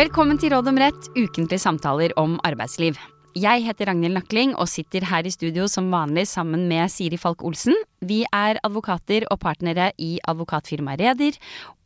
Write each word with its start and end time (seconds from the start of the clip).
Velkommen 0.00 0.38
til 0.40 0.48
Råd 0.54 0.68
om 0.70 0.78
rett, 0.80 1.08
ukentlige 1.12 1.60
samtaler 1.60 2.14
om 2.16 2.38
arbeidsliv. 2.46 2.96
Jeg 3.36 3.60
heter 3.66 3.90
Ragnhild 3.90 4.14
Nakling 4.16 4.54
og 4.54 4.70
sitter 4.72 5.04
her 5.04 5.26
i 5.28 5.32
studio 5.34 5.66
som 5.68 5.90
vanlig 5.92 6.22
sammen 6.30 6.62
med 6.70 6.88
Siri 6.88 7.18
Falk 7.20 7.42
Olsen. 7.44 7.76
Vi 8.00 8.22
er 8.24 8.56
advokater 8.64 9.26
og 9.28 9.42
partnere 9.42 9.90
i 10.00 10.14
advokatfirmaet 10.24 11.02
Reder, 11.02 11.36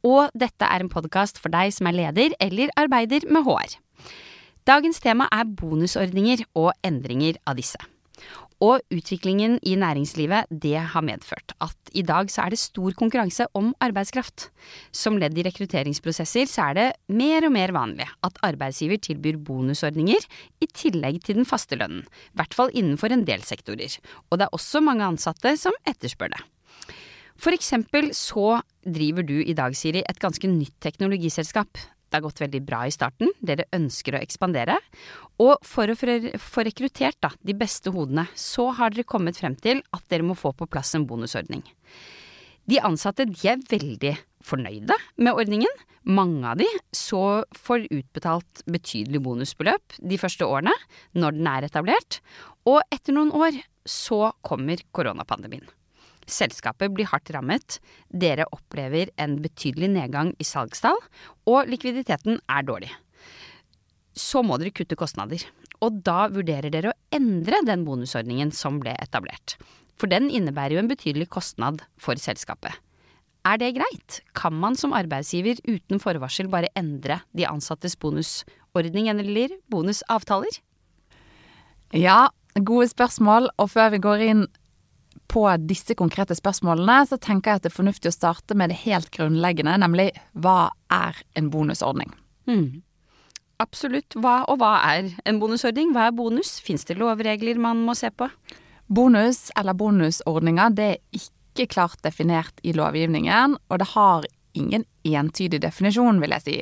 og 0.07 0.31
dette 0.31 0.69
er 0.69 0.85
en 0.85 0.93
podkast 0.93 1.43
for 1.43 1.51
deg 1.51 1.75
som 1.75 1.91
er 1.91 1.99
leder 1.99 2.37
eller 2.39 2.71
arbeider 2.79 3.27
med 3.27 3.49
HR. 3.49 3.75
Dagens 4.71 5.03
tema 5.03 5.27
er 5.35 5.51
bonusordninger 5.51 6.47
og 6.55 6.71
endringer 6.87 7.43
av 7.51 7.59
disse. 7.59 7.83
Og 8.63 8.81
utviklingen 8.95 9.57
i 9.67 9.75
næringslivet, 9.75 10.47
det 10.51 10.79
har 10.79 11.03
medført 11.03 11.55
at 11.65 11.91
i 11.93 12.05
dag 12.07 12.31
så 12.31 12.45
er 12.45 12.55
det 12.55 12.61
stor 12.63 12.95
konkurranse 12.95 13.47
om 13.55 13.73
arbeidskraft. 13.83 14.49
Som 14.95 15.19
ledd 15.19 15.37
i 15.39 15.45
rekrutteringsprosesser 15.47 16.47
så 16.51 16.71
er 16.71 16.79
det 16.79 16.87
mer 17.09 17.47
og 17.49 17.55
mer 17.57 17.75
vanlig 17.75 18.07
at 18.23 18.39
arbeidsgiver 18.47 19.01
tilbyr 19.03 19.41
bonusordninger 19.43 20.29
i 20.63 20.71
tillegg 20.71 21.21
til 21.27 21.41
den 21.41 21.49
faste 21.49 21.79
lønnen, 21.81 22.07
i 22.07 22.39
hvert 22.39 22.55
fall 22.55 22.71
innenfor 22.73 23.13
en 23.13 23.27
del 23.27 23.43
sektorer. 23.43 23.99
Og 24.31 24.39
det 24.39 24.47
er 24.47 24.55
også 24.55 24.83
mange 24.85 25.07
ansatte 25.07 25.57
som 25.59 25.75
etterspør 25.87 26.37
det. 26.37 26.45
For 27.35 27.51
eksempel 27.51 28.13
så 28.15 28.61
driver 28.87 29.27
du 29.27 29.41
i 29.43 29.57
dag, 29.57 29.75
Siri, 29.75 30.05
et 30.07 30.23
ganske 30.23 30.47
nytt 30.47 30.77
teknologiselskap 30.85 31.81
det 32.15 32.21
har 32.21 32.29
gått 32.29 32.45
veldig 32.45 32.61
bra 32.63 32.85
i 32.87 32.93
starten, 32.95 33.33
dere 33.43 33.67
ønsker 33.75 34.15
å 34.15 34.23
ekspandere. 34.23 34.77
Og 35.43 35.57
for 35.67 35.91
å 35.91 35.97
få 35.99 36.63
rekruttert 36.63 37.19
da, 37.25 37.33
de 37.43 37.57
beste 37.59 37.91
hodene, 37.91 38.29
så 38.39 38.69
har 38.79 38.95
dere 38.95 39.09
kommet 39.09 39.41
frem 39.41 39.57
til 39.59 39.83
at 39.91 40.07
dere 40.13 40.27
må 40.27 40.37
få 40.39 40.53
på 40.55 40.69
plass 40.71 40.95
en 40.95 41.09
bonusordning. 41.11 41.65
De 42.71 42.79
ansatte 42.87 43.27
de 43.27 43.51
er 43.51 43.67
veldig 43.67 44.15
fornøyde 44.47 44.95
med 45.19 45.35
ordningen. 45.35 45.83
Mange 46.07 46.47
av 46.47 46.61
de 46.63 46.69
så 46.95 47.43
får 47.59 47.89
utbetalt 47.91 48.63
betydelig 48.71 49.25
bonusbeløp 49.27 49.99
de 49.99 50.21
første 50.21 50.47
årene, 50.47 50.75
når 51.19 51.41
den 51.41 51.51
er 51.51 51.67
etablert. 51.67 52.21
Og 52.69 52.79
etter 52.95 53.17
noen 53.17 53.35
år 53.35 53.59
så 53.89 54.29
kommer 54.47 54.87
koronapandemien. 54.95 55.67
Selskapet 56.31 56.95
blir 56.95 57.09
hardt 57.11 57.31
rammet, 57.35 57.79
dere 58.09 58.47
opplever 58.55 59.11
en 59.21 59.37
betydelig 59.45 59.91
nedgang 59.93 60.33
i 60.41 60.47
salgstall, 60.49 60.99
og 61.51 61.69
likviditeten 61.69 62.41
er 62.49 62.65
dårlig. 62.65 62.91
Så 64.15 64.45
må 64.47 64.57
dere 64.61 64.73
kutte 64.75 64.97
kostnader, 64.97 65.43
og 65.85 66.01
da 66.07 66.29
vurderer 66.33 66.73
dere 66.73 66.93
å 66.93 66.99
endre 67.15 67.61
den 67.67 67.85
bonusordningen 67.87 68.55
som 68.55 68.81
ble 68.81 68.95
etablert. 69.03 69.59
For 70.01 70.11
den 70.11 70.31
innebærer 70.33 70.77
jo 70.77 70.83
en 70.83 70.91
betydelig 70.91 71.29
kostnad 71.35 71.85
for 72.01 72.19
selskapet. 72.21 72.73
Er 73.45 73.59
det 73.61 73.75
greit? 73.77 74.23
Kan 74.33 74.57
man 74.57 74.77
som 74.79 74.95
arbeidsgiver 74.97 75.59
uten 75.69 76.01
forvarsel 76.01 76.49
bare 76.49 76.71
endre 76.79 77.21
de 77.37 77.45
ansattes 77.45 77.99
bonusordning 78.01 79.11
eller 79.13 79.53
bonusavtaler? 79.69 80.63
Ja, 81.93 82.31
gode 82.57 82.89
spørsmål. 82.89 83.51
Og 83.61 83.69
før 83.75 83.93
vi 83.93 84.01
går 84.03 84.25
inn 84.25 84.47
på 85.31 85.45
disse 85.67 85.97
konkrete 85.99 86.37
spørsmålene, 86.37 86.99
så 87.09 87.19
tenker 87.21 87.51
jeg 87.51 87.61
at 87.61 87.67
det 87.67 87.73
er 87.73 87.79
fornuftig 87.79 88.11
å 88.11 88.17
starte 88.17 88.57
med 88.59 88.73
det 88.73 88.81
helt 88.85 89.11
grunnleggende, 89.15 89.77
nemlig 89.81 90.11
hva 90.33 90.71
er 90.93 91.21
en 91.39 91.51
bonusordning? 91.53 92.13
Mm. 92.51 92.83
Absolutt. 93.63 94.17
Hva 94.19 94.43
og 94.51 94.59
hva 94.61 94.75
er 94.91 95.13
en 95.29 95.39
bonusordning? 95.43 95.95
Hva 95.95 96.09
er 96.09 96.17
bonus? 96.17 96.59
Fins 96.65 96.87
det 96.89 96.99
lovregler 97.01 97.61
man 97.63 97.85
må 97.87 97.95
se 97.99 98.11
på? 98.11 98.29
Bonus 98.93 99.49
eller 99.57 99.77
bonusordninger 99.79 100.75
det 100.77 100.89
er 100.97 101.21
ikke 101.21 101.71
klart 101.71 102.03
definert 102.05 102.59
i 102.67 102.75
lovgivningen, 102.75 103.57
og 103.71 103.81
det 103.81 103.93
har 103.95 104.27
ingen 104.59 104.85
entydig 105.07 105.63
definisjon, 105.63 106.21
vil 106.23 106.35
jeg 106.37 106.45
si. 106.45 106.57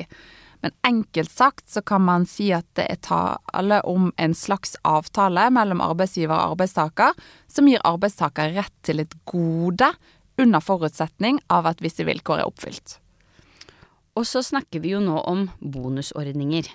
Men 0.63 0.71
enkelt 0.87 1.31
sagt 1.31 1.69
så 1.69 1.81
kan 1.83 2.05
man 2.07 2.25
si 2.29 2.47
at 2.55 2.67
det 2.79 2.85
er 2.87 3.01
tale 3.03 3.81
om 3.83 4.13
en 4.15 4.35
slags 4.37 4.77
avtale 4.87 5.49
mellom 5.51 5.83
arbeidsgiver 5.83 6.37
og 6.37 6.53
arbeidstaker 6.55 7.17
som 7.51 7.67
gir 7.67 7.83
arbeidstaker 7.83 8.55
rett 8.55 8.75
til 8.87 9.03
et 9.03 9.17
gode 9.27 9.91
under 10.39 10.63
forutsetning 10.63 11.41
av 11.51 11.67
at 11.67 11.83
visse 11.83 12.05
vilkår 12.07 12.41
er 12.41 12.47
oppfylt. 12.47 12.95
Og 14.15 14.25
så 14.29 14.43
snakker 14.45 14.79
vi 14.79 14.93
jo 14.93 15.01
nå 15.03 15.19
om 15.27 15.47
bonusordninger. 15.59 16.69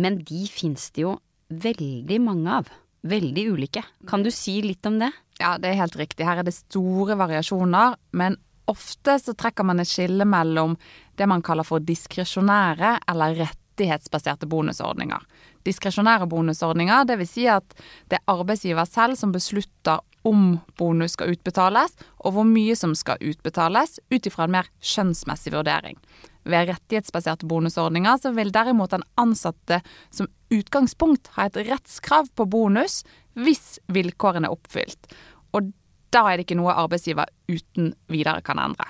Men 0.00 0.20
de 0.24 0.46
fins 0.48 0.88
det 0.94 1.04
jo 1.04 1.16
veldig 1.52 2.18
mange 2.22 2.58
av. 2.62 2.72
Veldig 3.06 3.44
ulike. 3.52 3.84
Kan 4.08 4.24
du 4.24 4.32
si 4.34 4.58
litt 4.64 4.86
om 4.88 4.96
det? 5.02 5.12
Ja, 5.40 5.56
det 5.60 5.70
er 5.70 5.80
helt 5.82 5.96
riktig. 5.98 6.24
Her 6.26 6.40
er 6.40 6.46
det 6.46 6.56
store 6.56 7.18
variasjoner. 7.18 7.98
Men 8.16 8.38
ofte 8.70 9.18
så 9.22 9.34
trekker 9.34 9.66
man 9.66 9.80
et 9.80 9.90
skille 9.90 10.26
mellom 10.28 10.76
det 11.16 11.28
man 11.28 11.44
kaller 11.44 11.66
for 11.66 11.84
diskresjonære 11.84 12.96
eller 13.10 13.38
rettighetsbaserte 13.40 14.48
bonusordninger. 14.50 15.22
Diskresjonære 15.66 16.28
bonusordninger, 16.30 17.06
dvs. 17.08 17.32
Si 17.32 17.46
at 17.50 17.76
det 18.10 18.20
er 18.20 18.36
arbeidsgiver 18.36 18.86
selv 18.88 19.18
som 19.18 19.34
beslutter 19.34 20.02
om 20.26 20.58
bonus 20.78 21.14
skal 21.14 21.36
utbetales, 21.36 21.94
og 22.26 22.34
hvor 22.34 22.46
mye 22.48 22.74
som 22.78 22.94
skal 22.98 23.22
utbetales, 23.22 24.00
ut 24.10 24.26
ifra 24.26 24.46
en 24.46 24.56
mer 24.56 24.70
skjønnsmessig 24.82 25.52
vurdering. 25.54 25.98
Ved 26.46 26.70
rettighetsbaserte 26.70 27.46
bonusordninger 27.50 28.18
så 28.22 28.32
vil 28.34 28.52
derimot 28.54 28.94
den 28.94 29.06
ansatte 29.18 29.80
som 30.14 30.30
utgangspunkt 30.54 31.32
ha 31.34 31.46
et 31.46 31.58
rettskrav 31.70 32.30
på 32.38 32.46
bonus 32.50 33.00
hvis 33.38 33.78
vilkårene 33.92 34.48
er 34.48 34.54
oppfylt. 34.54 35.10
Og 35.54 35.72
da 36.16 36.24
er 36.30 36.38
det 36.38 36.46
ikke 36.46 36.58
noe 36.58 36.74
arbeidsgiver 36.74 37.28
uten 37.50 37.92
videre 38.12 38.42
kan 38.46 38.60
endre. 38.62 38.88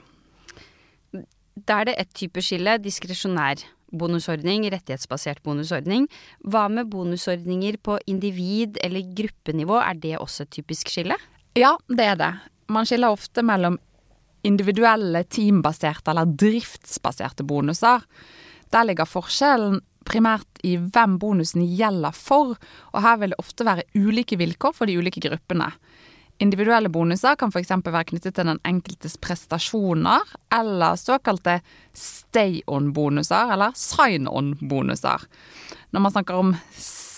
Da 1.56 1.81
er 1.81 1.91
det 1.91 1.97
ett 1.98 2.12
type 2.14 2.42
skille, 2.44 2.76
diskresjonær 2.84 3.64
bonusordning, 3.97 4.66
rettighetsbasert 4.72 5.42
bonusordning. 5.47 6.06
Hva 6.44 6.66
med 6.70 6.91
bonusordninger 6.92 7.78
på 7.82 7.98
individ- 8.10 8.78
eller 8.84 9.06
gruppenivå, 9.16 9.81
er 9.81 9.94
det 9.94 10.19
også 10.19 10.44
et 10.44 10.54
typisk 10.59 10.91
skille? 10.92 11.16
Ja, 11.56 11.76
det 11.88 12.04
er 12.04 12.16
det. 12.20 12.32
Man 12.69 12.87
skiller 12.87 13.14
ofte 13.14 13.43
mellom 13.43 13.78
individuelle, 14.47 15.25
teambaserte 15.25 16.12
eller 16.12 16.26
driftsbaserte 16.26 17.47
bonuser. 17.47 18.03
Der 18.70 18.84
ligger 18.84 19.08
forskjellen 19.08 19.81
primært 20.06 20.60
i 20.62 20.76
hvem 20.76 21.16
bonusen 21.19 21.64
gjelder 21.66 22.14
for, 22.14 22.54
og 22.93 23.03
her 23.03 23.16
vil 23.22 23.32
det 23.34 23.41
ofte 23.43 23.66
være 23.66 23.87
ulike 23.97 24.38
vilkår 24.38 24.75
for 24.76 24.87
de 24.87 24.98
ulike 24.98 25.22
gruppene. 25.25 25.72
Individuelle 26.42 26.91
bonuser 26.92 27.36
kan 27.41 27.52
f.eks. 27.52 27.70
være 27.84 28.08
knyttet 28.10 28.36
til 28.36 28.48
den 28.50 28.60
enkeltes 28.69 29.16
prestasjoner, 29.16 30.24
eller 30.52 30.98
såkalte 31.00 31.60
stay-on-bonuser, 31.97 33.52
eller 33.56 33.72
sign-on-bonuser. 33.72 35.25
Når 35.96 36.04
man 36.04 36.12
snakker 36.12 36.42
om 36.42 36.52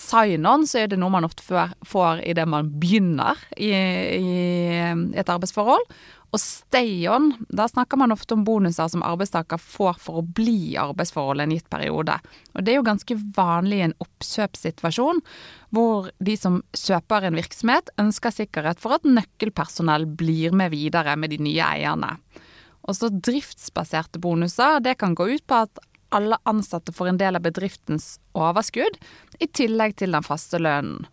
sign-on, 0.08 0.66
så 0.66 0.82
er 0.82 0.92
det 0.92 0.98
noe 1.00 1.12
man 1.12 1.26
ofte 1.28 1.44
får 1.86 2.22
idet 2.26 2.46
man 2.48 2.70
begynner 2.80 3.38
i, 3.56 3.70
i 3.70 5.18
et 5.18 5.28
arbeidsforhold. 5.28 5.84
Og 6.28 6.40
stay-on, 6.42 7.30
da 7.48 7.64
snakker 7.70 7.96
man 7.96 8.12
ofte 8.12 8.36
om 8.36 8.42
bonuser 8.44 8.90
som 8.92 9.04
arbeidstaker 9.06 9.60
får 9.62 9.96
for 10.02 10.20
å 10.20 10.26
bli 10.36 10.74
i 10.74 10.80
arbeidsforholdet 10.80 11.46
en 11.46 11.54
gitt 11.56 11.70
periode. 11.72 12.18
Og 12.52 12.64
det 12.64 12.74
er 12.74 12.76
jo 12.76 12.88
ganske 12.88 13.16
vanlig 13.36 13.78
i 13.78 13.86
en 13.86 13.96
oppkjøpssituasjon, 14.04 15.22
hvor 15.72 16.10
de 16.20 16.36
som 16.36 16.60
kjøper 16.76 17.30
en 17.30 17.38
virksomhet, 17.38 17.88
ønsker 18.00 18.36
sikkerhet 18.42 18.82
for 18.82 18.98
at 18.98 19.08
nøkkelpersonell 19.08 20.04
blir 20.20 20.52
med 20.56 20.74
videre 20.76 21.16
med 21.16 21.32
de 21.32 21.40
nye 21.48 21.64
eierne. 21.64 22.12
Og 22.88 22.96
så 22.96 23.08
driftsbaserte 23.12 24.20
bonuser, 24.20 24.82
det 24.84 24.98
kan 25.00 25.16
gå 25.16 25.30
ut 25.32 25.46
på 25.48 25.64
at 25.64 25.80
alle 26.14 26.38
ansatte 26.48 26.94
får 26.94 27.12
en 27.12 27.20
del 27.20 27.38
av 27.38 27.44
bedriftens 27.44 28.16
overskudd, 28.38 28.98
i 29.40 29.48
tillegg 29.48 29.96
til 30.00 30.16
den 30.16 30.26
faste 30.26 30.60
lønnen. 30.62 31.06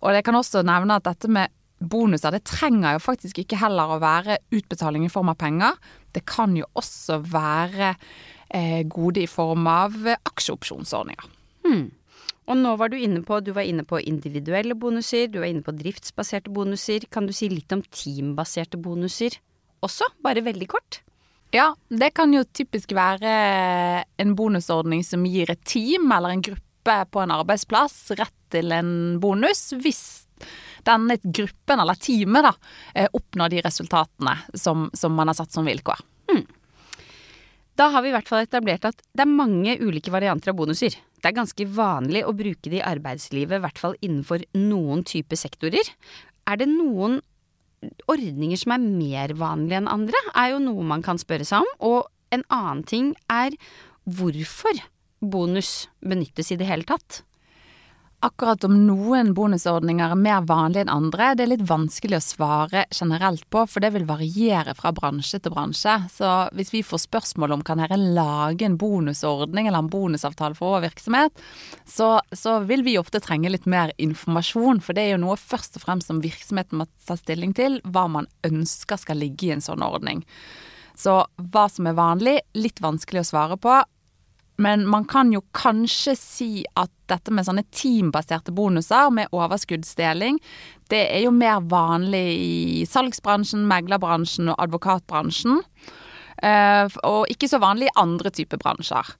Og 0.00 0.14
jeg 0.16 0.24
kan 0.24 0.38
også 0.38 0.62
nevne 0.64 0.96
at 0.96 1.08
dette 1.08 1.28
med 1.28 1.52
bonuser, 1.80 2.32
det 2.32 2.44
trenger 2.48 2.96
jo 2.96 3.04
faktisk 3.04 3.40
ikke 3.42 3.58
heller 3.60 3.94
å 3.94 4.00
være 4.02 4.40
utbetaling 4.52 5.06
i 5.06 5.12
form 5.12 5.32
av 5.32 5.38
penger. 5.40 5.76
Det 6.12 6.24
kan 6.28 6.56
jo 6.56 6.68
også 6.76 7.20
være 7.24 7.94
eh, 8.48 8.82
gode 8.88 9.24
i 9.24 9.30
form 9.30 9.68
av 9.70 9.96
aksjeopsjonsordninger. 10.18 11.32
Hmm. 11.66 11.88
Og 12.50 12.58
nå 12.58 12.72
var 12.80 12.90
du 12.90 12.96
inne 12.98 13.22
på 13.22 13.38
du 13.44 13.52
var 13.54 13.68
inne 13.68 13.84
på 13.86 14.00
individuelle 14.02 14.74
bonuser, 14.74 15.28
du 15.30 15.38
var 15.42 15.50
inne 15.52 15.64
på 15.64 15.76
driftsbaserte 15.76 16.50
bonuser. 16.52 17.06
Kan 17.12 17.28
du 17.28 17.34
si 17.36 17.48
litt 17.52 17.72
om 17.72 17.84
teambaserte 17.94 18.80
bonuser 18.80 19.38
også, 19.86 20.08
bare 20.24 20.44
veldig 20.44 20.68
kort? 20.72 21.00
Ja, 21.50 21.72
det 21.88 22.12
kan 22.14 22.30
jo 22.34 22.44
typisk 22.46 22.92
være 22.94 23.30
en 24.22 24.34
bonusordning 24.38 25.02
som 25.06 25.24
gir 25.26 25.50
et 25.50 25.64
team 25.66 26.12
eller 26.14 26.36
en 26.36 26.44
gruppe 26.46 26.96
på 27.10 27.22
en 27.22 27.32
arbeidsplass 27.34 28.12
rett 28.18 28.36
til 28.54 28.70
en 28.74 28.92
bonus 29.22 29.72
hvis 29.82 30.02
denne 30.86 31.18
gruppen, 31.20 31.82
eller 31.82 31.98
teamet, 32.00 32.46
da, 32.46 32.52
eh, 32.94 33.08
oppnår 33.12 33.50
de 33.52 33.60
resultatene 33.66 34.36
som, 34.54 34.88
som 34.94 35.12
man 35.12 35.28
har 35.28 35.36
satt 35.36 35.52
som 35.52 35.66
vilkår. 35.68 36.00
Hmm. 36.30 36.46
Da 37.76 37.90
har 37.92 38.02
vi 38.02 38.10
i 38.10 38.14
hvert 38.14 38.28
fall 38.28 38.46
etablert 38.46 38.86
at 38.88 39.02
det 39.12 39.26
er 39.26 39.30
mange 39.30 39.76
ulike 39.80 40.12
varianter 40.12 40.52
av 40.52 40.56
bonuser. 40.56 40.96
Det 41.20 41.28
er 41.28 41.36
ganske 41.36 41.66
vanlig 41.66 42.24
å 42.24 42.34
bruke 42.36 42.70
det 42.70 42.80
i 42.80 42.86
arbeidslivet, 42.86 43.58
i 43.58 43.64
hvert 43.66 43.80
fall 43.80 43.98
innenfor 44.00 44.46
noen 44.56 45.04
type 45.04 45.36
sektorer. 45.36 45.92
Er 46.48 46.60
det 46.60 46.70
noen 46.70 47.20
ordninger 48.10 48.60
som 48.60 48.74
er 48.74 48.84
mer 48.84 49.34
vanlige 49.38 49.80
enn 49.80 49.90
andre, 49.90 50.20
er 50.34 50.54
jo 50.54 50.62
noe 50.64 50.86
man 50.86 51.04
kan 51.04 51.20
spørre 51.20 51.46
seg 51.48 51.64
om. 51.64 51.70
Og 51.86 52.34
en 52.34 52.44
annen 52.52 52.84
ting 52.86 53.12
er 53.32 53.56
hvorfor 54.04 54.82
bonus 55.20 55.88
benyttes 56.00 56.52
i 56.52 56.58
det 56.60 56.68
hele 56.68 56.86
tatt? 56.88 57.22
Akkurat 58.20 58.64
om 58.68 58.74
noen 58.84 59.30
bonusordninger 59.32 60.12
er 60.12 60.18
mer 60.20 60.42
vanlige 60.44 60.82
enn 60.84 60.90
andre, 60.92 61.30
det 61.32 61.44
er 61.46 61.50
litt 61.54 61.62
vanskelig 61.64 62.18
å 62.18 62.24
svare 62.24 62.82
generelt 62.92 63.46
på, 63.48 63.62
for 63.64 63.80
det 63.80 63.94
vil 63.94 64.04
variere 64.04 64.74
fra 64.76 64.90
bransje 64.92 65.38
til 65.40 65.54
bransje. 65.54 65.94
Så 66.12 66.28
hvis 66.52 66.72
vi 66.74 66.82
får 66.84 67.00
spørsmål 67.06 67.54
om 67.56 67.62
kan 67.64 67.80
dere 67.80 67.96
lage 67.96 68.66
en 68.68 68.76
bonusordning 68.76 69.70
eller 69.70 69.80
en 69.80 69.88
bonusavtale 69.88 70.58
for 70.58 70.74
vår 70.74 70.84
virksomhet, 70.90 71.40
så, 71.88 72.10
så, 72.36 72.58
vil 72.68 72.84
vi 72.84 72.98
ofte 73.00 73.22
trenge 73.24 73.54
litt 73.54 73.64
mer 73.64 73.94
informasjon, 73.96 74.82
for 74.84 74.92
det 74.92 75.06
er 75.06 75.14
jo 75.14 75.22
noe 75.24 75.38
først 75.40 75.80
og 75.80 75.86
fremst 75.86 76.12
som 76.12 76.20
virksomheten 76.20 76.82
må 76.82 76.90
ta 77.08 77.16
stilling 77.16 77.56
til, 77.56 77.80
hva 77.88 78.04
man 78.18 78.28
ønsker 78.44 79.00
skal 79.00 79.22
ligge 79.24 79.48
i 79.48 79.54
en 79.56 79.64
sånn 79.64 79.86
ordning. 79.86 80.20
Så 80.92 81.22
hva 81.40 81.64
som 81.72 81.88
er 81.88 81.96
vanlig, 81.96 82.36
litt 82.52 82.84
vanskelig 82.84 83.24
å 83.24 83.30
svare 83.32 83.56
på. 83.56 83.80
Men 84.60 84.84
man 84.88 85.06
kan 85.08 85.32
jo 85.32 85.40
kanskje 85.56 86.14
si 86.18 86.50
at 86.76 86.92
dette 87.08 87.32
med 87.32 87.46
sånne 87.46 87.64
teambaserte 87.72 88.52
bonuser 88.54 89.08
med 89.14 89.32
overskuddsdeling, 89.32 90.36
det 90.92 91.06
er 91.14 91.24
jo 91.24 91.32
mer 91.32 91.62
vanlig 91.70 92.26
i 92.36 92.84
salgsbransjen, 92.88 93.64
meglerbransjen 93.70 94.52
og 94.52 94.60
advokatbransjen. 94.60 95.62
Eh, 96.44 96.98
og 97.08 97.32
ikke 97.32 97.48
så 97.48 97.60
vanlig 97.62 97.88
i 97.88 97.96
andre 98.00 98.32
typer 98.36 98.60
bransjer. 98.60 99.14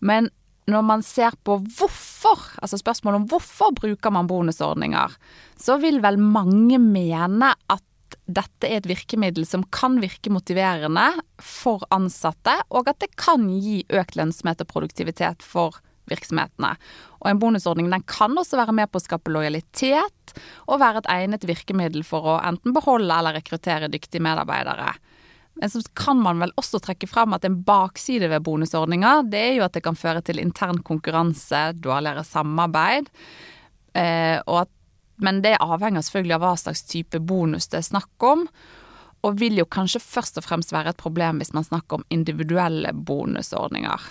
Men 0.00 0.30
når 0.68 0.84
man 0.84 1.04
ser 1.04 1.36
på 1.44 1.58
hvorfor, 1.78 2.40
altså 2.62 2.80
spørsmålet 2.80 3.22
om 3.22 3.28
hvorfor 3.30 3.72
bruker 3.76 4.12
man 4.12 4.28
bonusordninger, 4.28 5.14
så 5.56 5.78
vil 5.82 6.00
vel 6.04 6.20
mange 6.20 6.80
mene 6.80 7.52
at 7.72 7.84
dette 8.28 8.68
er 8.68 8.82
et 8.82 8.88
virkemiddel 8.88 9.46
som 9.48 9.64
kan 9.72 9.96
virke 10.02 10.30
motiverende 10.32 11.06
for 11.40 11.84
ansatte, 11.94 12.54
og 12.68 12.90
at 12.90 13.00
det 13.00 13.14
kan 13.16 13.48
gi 13.48 13.80
økt 13.88 14.18
lønnsomhet 14.18 14.60
og 14.64 14.70
produktivitet 14.70 15.44
for 15.44 15.80
virksomhetene. 16.08 16.74
Og 17.20 17.30
en 17.30 17.40
bonusordning 17.40 17.88
den 17.92 18.04
kan 18.08 18.36
også 18.38 18.60
være 18.60 18.74
med 18.76 18.92
på 18.92 19.00
å 19.00 19.04
skape 19.04 19.32
lojalitet, 19.32 20.34
og 20.68 20.80
være 20.82 21.02
et 21.02 21.10
egnet 21.12 21.46
virkemiddel 21.48 22.04
for 22.06 22.34
å 22.34 22.38
enten 22.44 22.76
beholde 22.76 23.16
eller 23.16 23.38
rekruttere 23.40 23.88
dyktige 23.92 24.22
medarbeidere. 24.24 24.92
Men 25.58 25.72
så 25.72 25.80
kan 25.98 26.20
man 26.22 26.38
vel 26.38 26.52
også 26.60 26.78
trekke 26.84 27.08
fram 27.10 27.34
at 27.34 27.46
en 27.48 27.58
bakside 27.66 28.28
ved 28.30 28.44
bonusordninger, 28.46 29.24
det 29.32 29.40
er 29.40 29.54
jo 29.56 29.64
at 29.66 29.74
det 29.74 29.82
kan 29.88 29.98
føre 29.98 30.22
til 30.22 30.38
intern 30.42 30.78
konkurranse, 30.86 31.72
dårligere 31.82 32.22
samarbeid, 32.28 33.08
eh, 33.98 34.36
og 34.44 34.66
at 34.66 34.74
men 35.18 35.40
det 35.42 35.56
avhenger 35.60 36.04
selvfølgelig 36.04 36.36
av 36.36 36.44
hva 36.44 36.52
slags 36.60 36.84
type 36.86 37.20
bonus 37.20 37.68
det 37.72 37.80
er 37.80 37.88
snakk 37.88 38.26
om. 38.26 38.46
Og 39.26 39.40
vil 39.40 39.58
jo 39.58 39.66
kanskje 39.66 40.00
først 40.02 40.38
og 40.38 40.46
fremst 40.46 40.70
være 40.70 40.92
et 40.94 41.00
problem 41.00 41.40
hvis 41.42 41.50
man 41.56 41.66
snakker 41.66 41.98
om 41.98 42.06
individuelle 42.14 42.92
bonusordninger. 42.94 44.04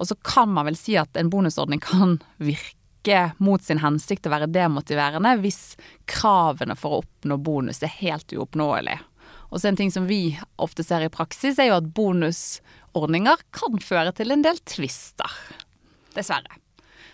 Og 0.00 0.08
så 0.08 0.16
kan 0.24 0.48
man 0.54 0.70
vel 0.70 0.78
si 0.78 0.96
at 0.96 1.16
en 1.20 1.30
bonusordning 1.30 1.82
kan 1.84 2.16
virke 2.40 3.34
mot 3.44 3.62
sin 3.62 3.82
hensikt 3.84 4.24
å 4.24 4.32
være 4.32 4.48
demotiverende 4.48 5.34
hvis 5.42 5.74
kravene 6.08 6.76
for 6.80 6.96
å 6.96 7.02
oppnå 7.04 7.36
bonus 7.44 7.82
er 7.84 7.92
helt 8.00 8.32
uoppnåelig. 8.32 8.96
Og 9.52 9.60
så 9.60 9.68
en 9.68 9.76
ting 9.78 9.92
som 9.92 10.08
vi 10.08 10.38
ofte 10.56 10.82
ser 10.82 11.04
i 11.04 11.12
praksis, 11.12 11.60
er 11.60 11.68
jo 11.68 11.76
at 11.76 11.92
bonusordninger 11.94 13.44
kan 13.54 13.76
føre 13.84 14.10
til 14.16 14.34
en 14.34 14.42
del 14.42 14.58
tvister. 14.66 15.30
Dessverre. 16.16 16.56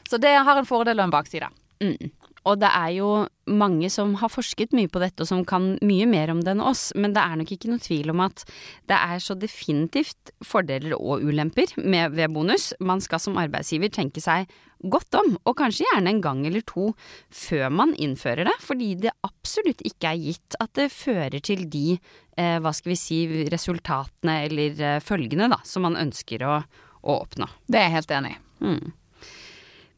Så 0.08 0.16
det 0.22 0.32
har 0.38 0.56
en 0.56 0.68
fordel 0.68 1.02
og 1.02 1.08
en 1.08 1.12
bakside. 1.12 1.50
Mm. 1.82 2.14
Og 2.48 2.56
det 2.62 2.70
er 2.72 2.92
jo 2.96 3.08
mange 3.50 3.90
som 3.92 4.14
har 4.20 4.30
forsket 4.32 4.72
mye 4.76 4.88
på 4.90 5.02
dette, 5.02 5.24
og 5.24 5.28
som 5.28 5.42
kan 5.48 5.74
mye 5.84 6.06
mer 6.08 6.32
om 6.32 6.40
det 6.44 6.54
enn 6.54 6.62
oss, 6.64 6.88
men 6.96 7.12
det 7.16 7.20
er 7.22 7.36
nok 7.40 7.52
ikke 7.52 7.70
noe 7.72 7.82
tvil 7.82 8.12
om 8.14 8.22
at 8.24 8.44
det 8.88 8.96
er 8.96 9.20
så 9.20 9.36
definitivt 9.36 10.32
fordeler 10.46 10.96
og 10.96 11.24
ulemper 11.26 11.74
med, 11.82 12.16
ved 12.16 12.32
bonus. 12.32 12.70
Man 12.80 13.02
skal 13.04 13.20
som 13.22 13.38
arbeidsgiver 13.40 13.92
tenke 13.92 14.22
seg 14.24 14.48
godt 14.80 15.18
om, 15.18 15.34
og 15.44 15.58
kanskje 15.58 15.84
gjerne 15.84 16.14
en 16.14 16.22
gang 16.24 16.40
eller 16.48 16.64
to 16.64 16.90
før 17.28 17.68
man 17.82 17.92
innfører 18.00 18.48
det, 18.48 18.56
fordi 18.64 18.94
det 19.02 19.12
absolutt 19.26 19.84
ikke 19.84 20.14
er 20.14 20.22
gitt 20.30 20.56
at 20.62 20.72
det 20.78 20.88
fører 20.94 21.42
til 21.44 21.66
de, 21.68 21.98
eh, 22.40 22.56
hva 22.62 22.72
skal 22.76 22.94
vi 22.94 23.00
si, 23.00 23.20
resultatene 23.52 24.38
eller 24.46 24.80
eh, 24.80 25.02
følgene 25.04 25.50
da, 25.52 25.60
som 25.68 25.84
man 25.84 26.00
ønsker 26.00 26.46
å, 26.48 26.62
å 27.04 27.18
oppnå. 27.20 27.50
Det 27.68 27.82
er 27.82 27.90
jeg 27.90 27.98
helt 27.98 28.16
enig 28.16 28.32
i. 28.32 28.40
Mm. 28.64 28.88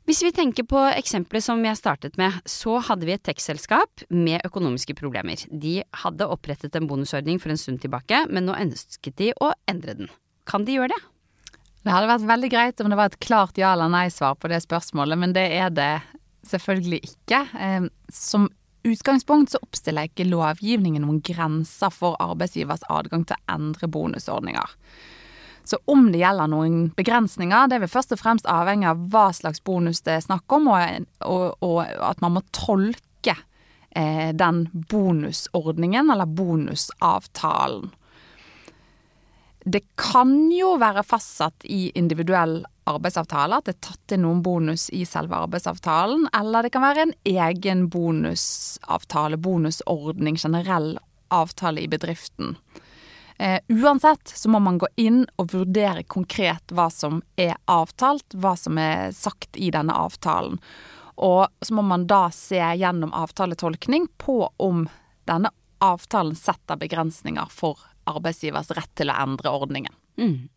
Hvis 0.02 0.24
vi 0.26 0.32
tenker 0.34 0.66
på 0.66 0.80
eksempelet 0.96 1.44
som 1.44 1.60
jeg 1.62 1.78
startet 1.78 2.16
med, 2.18 2.34
så 2.48 2.80
hadde 2.82 3.06
vi 3.06 3.14
et 3.14 3.22
tekstselskap 3.22 4.02
med 4.10 4.42
økonomiske 4.48 4.96
problemer. 4.98 5.38
De 5.46 5.76
hadde 6.02 6.26
opprettet 6.26 6.74
en 6.74 6.88
bonusordning 6.90 7.38
for 7.42 7.54
en 7.54 7.60
stund 7.60 7.78
tilbake, 7.84 8.24
men 8.26 8.48
nå 8.48 8.56
ønsket 8.58 9.14
de 9.20 9.30
å 9.38 9.52
endre 9.70 9.94
den. 10.00 10.10
Kan 10.48 10.66
de 10.66 10.74
gjøre 10.74 10.90
det? 10.90 10.98
Det 11.82 11.94
hadde 11.94 12.10
vært 12.10 12.26
veldig 12.26 12.50
greit 12.50 12.82
om 12.82 12.90
det 12.90 12.98
var 12.98 13.12
et 13.12 13.22
klart 13.22 13.58
ja 13.58 13.72
eller 13.76 13.90
nei-svar 13.90 14.34
på 14.38 14.50
det 14.50 14.60
spørsmålet, 14.66 15.18
men 15.22 15.36
det 15.38 15.46
er 15.54 15.70
det 15.74 15.92
selvfølgelig 16.50 17.00
ikke. 17.06 17.40
Ehm, 17.62 17.88
som 18.10 18.50
utgangspunkt 18.86 19.54
så 19.54 19.62
oppstiller 19.62 20.10
ikke 20.10 20.26
lovgivningen 20.26 21.06
noen 21.06 21.22
grenser 21.22 21.94
for 21.94 22.18
arbeidsgivers 22.22 22.82
adgang 22.90 23.26
til 23.26 23.38
å 23.38 23.54
endre 23.54 23.90
bonusordninger. 23.90 24.78
Så 25.64 25.78
om 25.90 26.08
det 26.12 26.18
gjelder 26.22 26.50
noen 26.50 26.90
begrensninger, 26.96 27.70
det 27.70 27.78
vil 27.82 27.90
først 27.92 28.14
og 28.16 28.20
fremst 28.20 28.48
avhenge 28.50 28.90
av 28.90 29.06
hva 29.12 29.28
slags 29.36 29.62
bonus 29.64 30.02
det 30.02 30.16
er 30.16 30.24
snakk 30.26 30.56
om, 30.58 30.68
og, 30.74 31.08
og, 31.22 31.44
og 31.62 31.80
at 32.10 32.22
man 32.24 32.36
må 32.36 32.42
tolke 32.50 33.36
eh, 33.94 34.32
den 34.34 34.66
bonusordningen 34.72 36.10
eller 36.10 36.26
bonusavtalen. 36.26 37.92
Det 39.64 39.84
kan 39.94 40.50
jo 40.50 40.74
være 40.82 41.04
fastsatt 41.06 41.62
i 41.70 41.92
individuell 41.94 42.64
arbeidsavtale 42.90 43.60
at 43.60 43.68
det 43.68 43.76
er 43.76 43.84
tatt 43.86 44.14
inn 44.16 44.24
noen 44.26 44.40
bonus 44.42 44.88
i 44.90 45.04
selve 45.06 45.38
arbeidsavtalen, 45.38 46.26
eller 46.34 46.66
det 46.66 46.72
kan 46.74 46.82
være 46.82 47.04
en 47.06 47.14
egen 47.30 47.84
bonusavtale, 47.92 49.38
bonusordning, 49.38 50.40
generell 50.42 50.96
avtale 51.32 51.84
i 51.84 51.90
bedriften. 51.90 52.56
Eh, 53.38 53.60
uansett 53.68 54.32
så 54.34 54.50
må 54.52 54.60
man 54.62 54.78
gå 54.78 54.88
inn 55.00 55.24
og 55.36 55.52
vurdere 55.54 56.02
konkret 56.02 56.74
hva 56.74 56.88
som 56.92 57.22
er 57.36 57.56
avtalt, 57.70 58.34
hva 58.34 58.56
som 58.56 58.78
er 58.78 59.12
sagt 59.16 59.56
i 59.56 59.70
denne 59.74 59.94
avtalen. 59.96 60.60
Og 61.22 61.46
så 61.60 61.74
må 61.74 61.84
man 61.86 62.06
da 62.10 62.26
se 62.34 62.60
gjennom 62.60 63.12
avtaletolkning 63.14 64.08
på 64.18 64.38
om 64.56 64.86
denne 65.28 65.52
avtalen 65.82 66.34
setter 66.38 66.78
begrensninger 66.80 67.50
for 67.50 67.80
arbeidsgivers 68.10 68.72
rett 68.76 68.90
til 68.98 69.12
å 69.12 69.18
endre 69.22 69.52
ordningen. 69.52 69.94
Mm. 70.18 70.48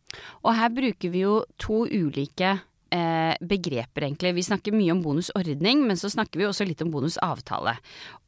Og 0.45 0.55
her 0.55 0.71
bruker 0.73 1.11
vi 1.11 1.25
jo 1.25 1.41
to 1.61 1.83
ulike 1.85 2.57
begreper, 2.89 4.05
egentlig. 4.05 4.31
Vi 4.37 4.43
snakker 4.45 4.75
mye 4.75 4.93
om 4.93 5.01
bonusordning, 5.03 5.81
men 5.87 5.97
så 5.99 6.07
snakker 6.13 6.39
vi 6.39 6.45
også 6.47 6.67
litt 6.67 6.83
om 6.85 6.91
bonusavtale. 6.93 7.73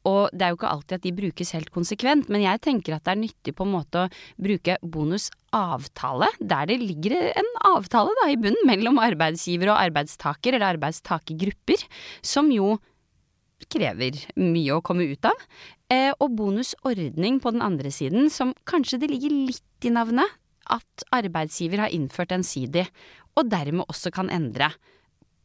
Og 0.08 0.34
det 0.34 0.44
er 0.44 0.52
jo 0.52 0.58
ikke 0.58 0.72
alltid 0.72 0.96
at 0.98 1.06
de 1.06 1.14
brukes 1.16 1.52
helt 1.56 1.70
konsekvent, 1.74 2.28
men 2.32 2.44
jeg 2.44 2.60
tenker 2.64 2.96
at 2.96 3.06
det 3.06 3.14
er 3.14 3.22
nyttig 3.22 3.54
på 3.56 3.64
en 3.66 3.72
måte 3.72 4.04
å 4.04 4.10
bruke 4.40 4.76
bonusavtale, 4.82 6.28
der 6.40 6.68
det 6.70 6.78
ligger 6.82 7.16
en 7.30 7.50
avtale 7.70 8.14
da 8.20 8.28
i 8.32 8.38
bunnen 8.40 8.68
mellom 8.68 9.00
arbeidsgiver 9.02 9.72
og 9.72 9.80
arbeidstaker, 9.80 10.56
eller 10.56 10.74
arbeidstakergrupper, 10.74 11.86
som 12.24 12.52
jo 12.52 12.76
krever 13.72 14.20
mye 14.38 14.76
å 14.76 14.84
komme 14.84 15.08
ut 15.10 15.28
av. 15.28 15.48
Eh, 15.92 16.12
og 16.20 16.34
bonusordning 16.36 17.40
på 17.42 17.54
den 17.54 17.64
andre 17.64 17.92
siden, 17.92 18.28
som 18.32 18.52
kanskje 18.68 19.00
det 19.02 19.10
ligger 19.12 19.34
litt 19.48 19.88
i 19.88 19.92
navnet, 19.94 20.36
at 20.72 21.06
arbeidsgiver 21.14 21.84
har 21.84 21.94
innført 21.94 22.34
ensidig, 22.34 22.86
og 23.38 23.50
dermed 23.50 23.88
også 23.88 24.12
kan 24.14 24.32
endre 24.34 24.70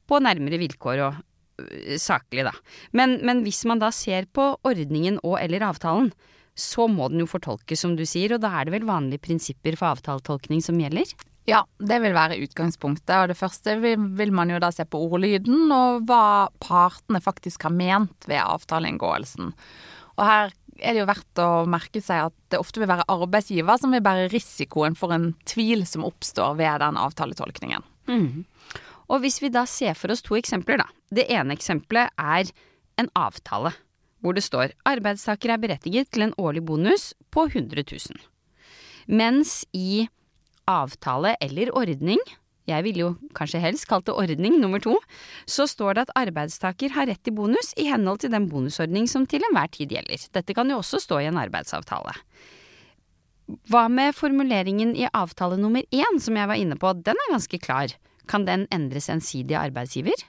på 0.09 0.19
nærmere 0.23 0.59
vilkår 0.61 1.01
og 1.05 1.19
øh, 1.63 1.97
saklig, 2.01 2.45
da. 2.47 2.53
Men, 2.91 3.19
men, 3.25 3.43
hvis 3.45 3.63
man 3.69 3.81
da 3.81 3.91
ser 3.93 4.27
på 4.33 4.53
ordningen 4.67 5.19
og 5.23 5.37
eller 5.41 5.69
avtalen, 5.69 6.11
så 6.53 6.87
må 6.91 7.09
den 7.09 7.23
jo 7.23 7.29
fortolkes, 7.29 7.81
som 7.81 7.95
du 7.97 8.03
sier, 8.05 8.35
og 8.35 8.43
da 8.43 8.51
er 8.59 8.67
det 8.67 8.75
vel 8.75 8.89
vanlige 8.89 9.23
prinsipper 9.23 9.77
for 9.79 9.95
avtaletolkning 9.95 10.61
som 10.61 10.77
gjelder? 10.81 11.15
Ja, 11.49 11.63
det 11.79 11.97
vil 11.99 12.13
være 12.15 12.39
utgangspunktet. 12.39 13.15
Og 13.17 13.31
det 13.31 13.39
første 13.39 13.75
vil 13.81 14.35
man 14.35 14.53
jo 14.53 14.61
da 14.63 14.69
se 14.71 14.85
på 14.87 15.01
ordlyden 15.09 15.71
og 15.75 16.05
hva 16.07 16.47
partene 16.63 17.19
faktisk 17.23 17.65
har 17.67 17.73
ment 17.75 18.29
ved 18.29 18.39
avtaleinngåelsen. 18.39 19.51
Og 20.13 20.23
her 20.23 20.53
er 20.79 20.95
det 20.95 21.03
jo 21.03 21.09
verdt 21.09 21.41
å 21.41 21.49
merke 21.69 22.01
seg 22.03 22.29
at 22.29 22.35
det 22.53 22.59
ofte 22.61 22.81
vil 22.81 22.89
være 22.89 23.05
arbeidsgiver 23.11 23.79
som 23.81 23.93
vil 23.93 24.03
bære 24.05 24.29
risikoen 24.33 24.97
for 24.97 25.13
en 25.15 25.31
tvil 25.49 25.85
som 25.89 26.05
oppstår 26.07 26.57
ved 26.59 26.81
den 26.83 26.99
avtaletolkningen. 26.99 27.85
Mm. 28.09 28.43
Og 29.11 29.23
hvis 29.23 29.41
vi 29.43 29.51
da 29.53 29.65
ser 29.69 29.97
for 29.99 30.13
oss 30.13 30.23
to 30.25 30.37
eksempler, 30.39 30.81
da. 30.81 30.87
Det 31.13 31.27
ene 31.31 31.55
eksempelet 31.55 32.13
er 32.17 32.49
en 33.01 33.09
avtale 33.17 33.73
hvor 34.23 34.35
det 34.37 34.45
står 34.45 34.71
arbeidstaker 34.87 35.51
er 35.51 35.59
berettiget 35.59 36.13
til 36.15 36.27
en 36.27 36.37
årlig 36.39 36.63
bonus 36.65 37.11
på 37.33 37.49
100 37.49 37.83
000. 37.83 38.21
Mens 39.11 39.65
i 39.75 40.07
avtale 40.69 41.35
eller 41.43 41.73
ordning 41.75 42.21
jeg 42.69 42.85
ville 42.85 43.01
jo 43.01 43.09
kanskje 43.35 43.61
helst 43.63 43.87
kalt 43.89 44.07
det 44.07 44.15
ordning 44.15 44.55
nummer 44.61 44.81
to, 44.83 44.95
så 45.49 45.65
står 45.67 45.97
det 45.97 46.05
at 46.05 46.13
arbeidstaker 46.23 46.93
har 46.95 47.09
rett 47.09 47.23
til 47.25 47.35
bonus 47.35 47.73
i 47.79 47.89
henhold 47.89 48.23
til 48.23 48.31
den 48.31 48.47
bonusordning 48.51 49.09
som 49.11 49.27
til 49.27 49.43
enhver 49.49 49.71
tid 49.73 49.91
gjelder. 49.91 50.27
Dette 50.35 50.55
kan 50.55 50.71
jo 50.71 50.79
også 50.79 51.01
stå 51.03 51.19
i 51.19 51.29
en 51.31 51.39
arbeidsavtale. 51.41 52.15
Hva 53.67 53.87
med 53.91 54.15
formuleringen 54.15 54.93
i 54.95 55.09
avtale 55.11 55.57
nummer 55.59 55.83
én, 55.91 56.19
som 56.23 56.37
jeg 56.39 56.47
var 56.47 56.59
inne 56.59 56.79
på, 56.79 56.93
den 56.95 57.19
er 57.19 57.33
ganske 57.33 57.59
klar. 57.59 57.91
Kan 58.31 58.47
den 58.47 58.63
endres 58.71 59.09
ensidig 59.11 59.57
av 59.57 59.67
arbeidsgiver? 59.67 60.23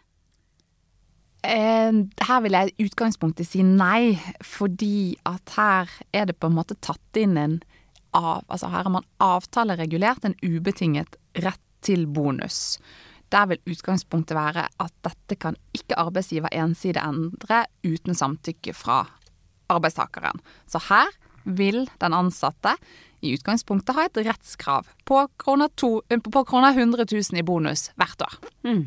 Eh, 1.44 1.92
her 2.26 2.42
vil 2.42 2.56
jeg 2.56 2.72
i 2.72 2.88
utgangspunktet 2.88 3.46
si 3.46 3.62
nei, 3.62 4.16
fordi 4.42 5.14
at 5.28 5.54
her 5.54 5.92
er 6.10 6.26
det 6.30 6.38
på 6.40 6.50
en 6.50 6.56
måte 6.58 6.74
tatt 6.82 7.20
inn 7.20 7.36
en 7.38 7.58
av, 8.14 8.42
altså 8.48 8.70
her 8.72 8.86
har 8.86 8.94
man 8.94 9.06
avtaleregulert 9.22 10.24
en 10.26 10.36
ubetinget 10.42 11.18
rett 11.44 11.60
til 11.84 12.06
bonus. 12.10 12.78
Der 13.32 13.48
vil 13.50 13.62
utgangspunktet 13.68 14.36
være 14.36 14.68
at 14.80 14.94
dette 15.06 15.38
kan 15.40 15.56
ikke 15.74 15.98
arbeidsgiver 15.98 16.52
ensidig 16.54 17.02
endre 17.02 17.64
uten 17.84 18.14
samtykke 18.14 18.74
fra 18.76 19.04
arbeidstakeren. 19.72 20.42
Så 20.68 20.80
her 20.88 21.10
vil 21.44 21.84
den 22.00 22.16
ansatte 22.16 22.76
i 23.24 23.34
utgangspunktet 23.36 23.96
ha 23.96 24.08
et 24.08 24.20
rettskrav 24.26 24.88
på 25.08 25.24
kroner, 25.40 25.72
to, 25.76 26.00
på 26.08 26.44
kroner 26.44 26.76
100 26.76 27.08
000 27.10 27.40
i 27.40 27.46
bonus 27.46 27.88
hvert 28.00 28.24
år. 28.26 28.36
Mm. 28.68 28.84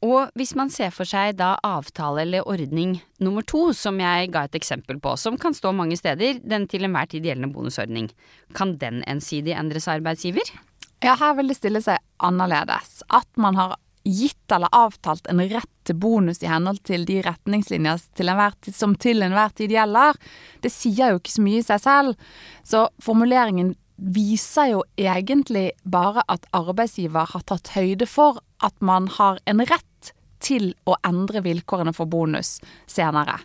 Og 0.00 0.32
hvis 0.38 0.54
man 0.56 0.70
ser 0.72 0.92
for 0.96 1.08
seg 1.08 1.34
da 1.36 1.52
avtale 1.66 2.22
eller 2.24 2.46
ordning 2.48 2.96
nummer 3.20 3.44
to, 3.44 3.66
som 3.76 4.00
jeg 4.00 4.30
ga 4.32 4.46
et 4.48 4.56
eksempel 4.56 4.96
på, 5.02 5.12
som 5.20 5.36
kan 5.40 5.52
stå 5.56 5.74
mange 5.76 5.98
steder, 6.00 6.40
den 6.40 6.64
til 6.72 6.86
enhver 6.88 7.10
tid 7.12 7.28
gjeldende 7.28 7.52
bonusordning, 7.52 8.08
kan 8.56 8.78
den 8.80 9.02
ensidig 9.04 9.52
endres 9.52 9.90
arbeidsgiver? 9.92 10.54
Ja, 11.00 11.16
her 11.16 11.36
vil 11.38 11.48
det 11.48 11.56
stille 11.56 11.80
seg 11.84 12.00
annerledes. 12.20 13.00
At 13.08 13.28
man 13.40 13.56
har 13.56 13.76
gitt 14.04 14.52
eller 14.52 14.68
avtalt 14.72 15.26
en 15.28 15.40
rett 15.48 15.70
til 15.84 15.96
bonus 16.00 16.42
i 16.42 16.48
henhold 16.48 16.80
til 16.88 17.04
de 17.08 17.20
retningslinjer 17.24 18.00
til 18.16 18.32
tid, 18.60 18.74
som 18.74 18.94
til 18.96 19.22
enhver 19.22 19.52
tid 19.56 19.72
gjelder, 19.72 20.16
det 20.60 20.72
sier 20.72 21.12
jo 21.12 21.20
ikke 21.20 21.34
så 21.34 21.44
mye 21.44 21.60
i 21.60 21.66
seg 21.66 21.82
selv. 21.84 22.30
Så 22.64 22.88
formuleringen 23.02 23.74
viser 24.00 24.72
jo 24.72 24.84
egentlig 24.96 25.70
bare 25.84 26.24
at 26.32 26.46
arbeidsgiver 26.56 27.28
har 27.32 27.44
tatt 27.48 27.74
høyde 27.76 28.08
for 28.08 28.40
at 28.64 28.76
man 28.80 29.08
har 29.18 29.40
en 29.44 29.60
rett 29.60 30.12
til 30.40 30.72
å 30.88 30.96
endre 31.04 31.42
vilkårene 31.44 31.92
for 31.96 32.08
bonus 32.08 32.58
senere. 32.88 33.36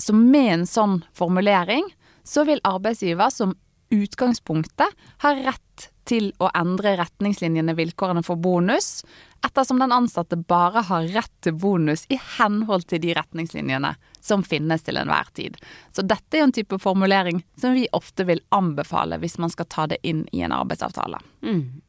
Så 0.00 0.16
med 0.16 0.52
en 0.52 0.66
sånn 0.68 1.02
formulering 1.16 1.84
så 2.26 2.44
vil 2.48 2.60
arbeidsgiver 2.64 3.30
som 3.32 3.54
utgangspunktet 3.90 5.06
har 5.22 5.44
rett 5.46 5.90
til 6.06 6.30
å 6.38 6.48
endre 6.54 6.94
retningslinjene 7.00 7.74
vilkårene 7.76 8.22
for 8.26 8.38
bonus, 8.38 9.02
ettersom 9.46 9.80
den 9.82 9.94
ansatte 9.94 10.38
bare 10.38 10.84
har 10.88 11.08
rett 11.14 11.32
til 11.44 11.56
bonus 11.58 12.04
i 12.12 12.18
henhold 12.38 12.86
til 12.90 13.02
de 13.02 13.14
retningslinjene 13.18 13.94
som 14.22 14.44
finnes 14.46 14.82
til 14.86 14.98
enhver 15.00 15.30
tid. 15.34 15.58
Så 15.94 16.04
dette 16.06 16.38
er 16.38 16.46
en 16.46 16.54
type 16.54 16.78
formulering 16.82 17.42
som 17.58 17.74
vi 17.76 17.86
ofte 17.96 18.26
vil 18.28 18.42
anbefale 18.54 19.18
hvis 19.22 19.38
man 19.42 19.52
skal 19.52 19.70
ta 19.70 19.88
det 19.90 20.00
inn 20.06 20.24
i 20.32 20.42
en 20.46 20.54
arbeidsavtale. 20.54 21.20
Mm. 21.46 21.82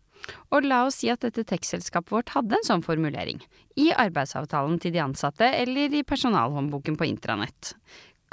Og 0.51 0.65
la 0.65 0.83
oss 0.87 0.99
si 1.01 1.11
at 1.13 1.23
dette 1.23 1.45
tekstselskapet 1.47 2.11
vårt 2.11 2.33
hadde 2.35 2.57
en 2.57 2.67
sånn 2.67 2.85
formulering. 2.85 3.39
I 3.79 3.91
arbeidsavtalen 3.95 4.79
til 4.81 4.93
de 4.95 5.03
ansatte 5.03 5.47
eller 5.61 5.93
i 5.93 6.03
personalhåndboken 6.07 6.97
på 6.99 7.07
intranett. 7.07 7.75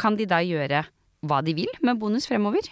Kan 0.01 0.19
de 0.19 0.27
da 0.27 0.41
gjøre 0.43 0.83
hva 1.25 1.41
de 1.45 1.55
vil 1.57 1.71
med 1.85 2.01
bonus 2.01 2.27
fremover? 2.29 2.67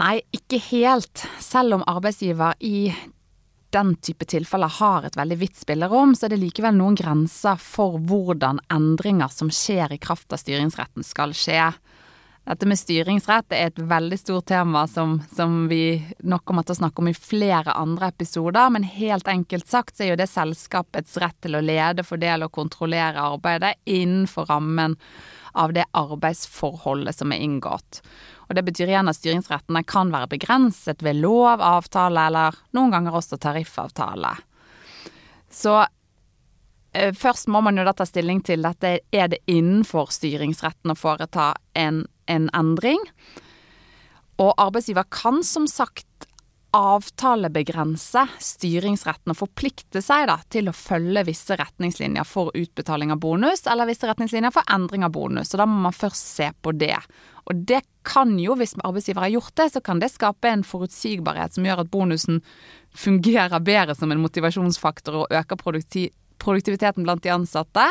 Nei, 0.00 0.22
ikke 0.32 0.60
helt. 0.70 1.24
Selv 1.40 1.76
om 1.76 1.84
arbeidsgiver 1.86 2.56
i 2.64 2.92
den 3.72 3.94
type 4.04 4.26
tilfeller 4.28 4.68
har 4.80 5.06
et 5.08 5.16
veldig 5.16 5.38
vidt 5.40 5.56
spillerom, 5.56 6.14
så 6.16 6.26
er 6.26 6.34
det 6.34 6.42
likevel 6.42 6.76
noen 6.76 6.96
grenser 6.98 7.60
for 7.60 7.96
hvordan 8.00 8.60
endringer 8.72 9.32
som 9.32 9.52
skjer 9.52 9.94
i 9.94 10.00
kraft 10.00 10.32
av 10.32 10.40
styringsretten 10.42 11.06
skal 11.06 11.32
skje. 11.36 11.70
Dette 12.42 12.66
med 12.66 12.78
styringsrett 12.78 13.54
er 13.54 13.68
et 13.70 13.78
veldig 13.78 14.16
stort 14.18 14.48
tema 14.50 14.82
som, 14.90 15.14
som, 15.30 15.68
vi 15.70 16.02
nok 16.26 16.42
kommer 16.44 16.66
til 16.66 16.74
å 16.74 16.80
snakke 16.80 16.98
om 16.98 17.10
i 17.12 17.14
flere 17.14 17.76
andre 17.78 18.08
episoder. 18.10 18.72
Men 18.74 18.82
helt 18.82 19.30
enkelt 19.30 19.70
sagt 19.70 19.94
så 19.94 20.04
er 20.04 20.12
jo 20.12 20.18
det 20.18 20.26
selskapets 20.32 21.14
rett 21.22 21.38
til 21.44 21.54
å 21.54 21.62
lede, 21.62 22.04
fordele 22.04 22.48
og 22.48 22.56
kontrollere 22.56 23.22
arbeidet 23.22 23.76
innenfor 23.86 24.50
rammen 24.50 24.98
av 25.54 25.76
det 25.76 25.86
arbeidsforholdet 25.94 27.14
som 27.14 27.32
er 27.32 27.44
inngått. 27.46 28.02
Og 28.48 28.54
Det 28.54 28.64
betyr 28.66 28.90
igjen 28.90 29.08
at 29.08 29.18
styringsrettene 29.18 29.84
kan 29.88 30.12
være 30.12 30.30
begrenset 30.34 31.02
ved 31.02 31.20
lov, 31.22 31.60
avtale 31.60 32.28
eller 32.28 32.56
noen 32.76 32.92
ganger 32.94 33.18
også 33.18 33.38
tariffavtale. 33.40 34.34
Så 35.52 35.82
eh, 36.94 37.12
Først 37.14 37.48
må 37.48 37.60
man 37.64 37.78
jo 37.78 37.84
da 37.86 37.94
ta 37.96 38.06
stilling 38.08 38.42
til 38.44 38.64
dette. 38.64 38.98
Er 39.12 39.30
det 39.32 39.42
innenfor 39.46 40.12
styringsretten 40.12 40.92
å 40.92 40.98
foreta 40.98 41.52
en 41.78 42.04
en 42.26 42.48
endring. 42.56 43.00
Og 44.40 44.54
arbeidsgiver 44.60 45.06
kan 45.12 45.42
som 45.46 45.68
sagt 45.70 46.06
avtalebegrense 46.72 48.24
styringsretten 48.40 49.34
og 49.34 49.38
forplikte 49.42 50.00
seg 50.04 50.24
da, 50.30 50.38
til 50.52 50.70
å 50.70 50.76
følge 50.76 51.26
visse 51.28 51.56
retningslinjer 51.60 52.24
for 52.28 52.52
utbetaling 52.56 53.12
av 53.12 53.20
bonus, 53.20 53.66
eller 53.68 53.90
visse 53.90 54.08
retningslinjer 54.08 54.54
for 54.54 54.64
endring 54.72 55.04
av 55.04 55.12
bonus. 55.12 55.52
Så 55.52 55.60
da 55.60 55.66
må 55.68 55.82
man 55.84 55.96
først 55.96 56.32
se 56.38 56.48
på 56.64 56.72
det. 56.72 56.96
Og 57.50 57.60
det 57.68 57.82
kan 58.08 58.32
jo, 58.40 58.56
hvis 58.56 58.74
arbeidsgiver 58.80 59.26
har 59.26 59.34
gjort 59.34 59.56
det, 59.60 59.68
så 59.74 59.82
kan 59.84 60.00
det 60.00 60.12
skape 60.14 60.48
en 60.48 60.64
forutsigbarhet 60.66 61.56
som 61.56 61.68
gjør 61.68 61.84
at 61.84 61.92
bonusen 61.92 62.40
fungerer 62.96 63.60
bedre 63.64 63.96
som 63.98 64.12
en 64.12 64.22
motivasjonsfaktor 64.24 65.22
og 65.22 65.36
øker 65.36 65.60
produktiviteten 66.42 67.04
blant 67.04 67.24
de 67.24 67.34
ansatte 67.34 67.90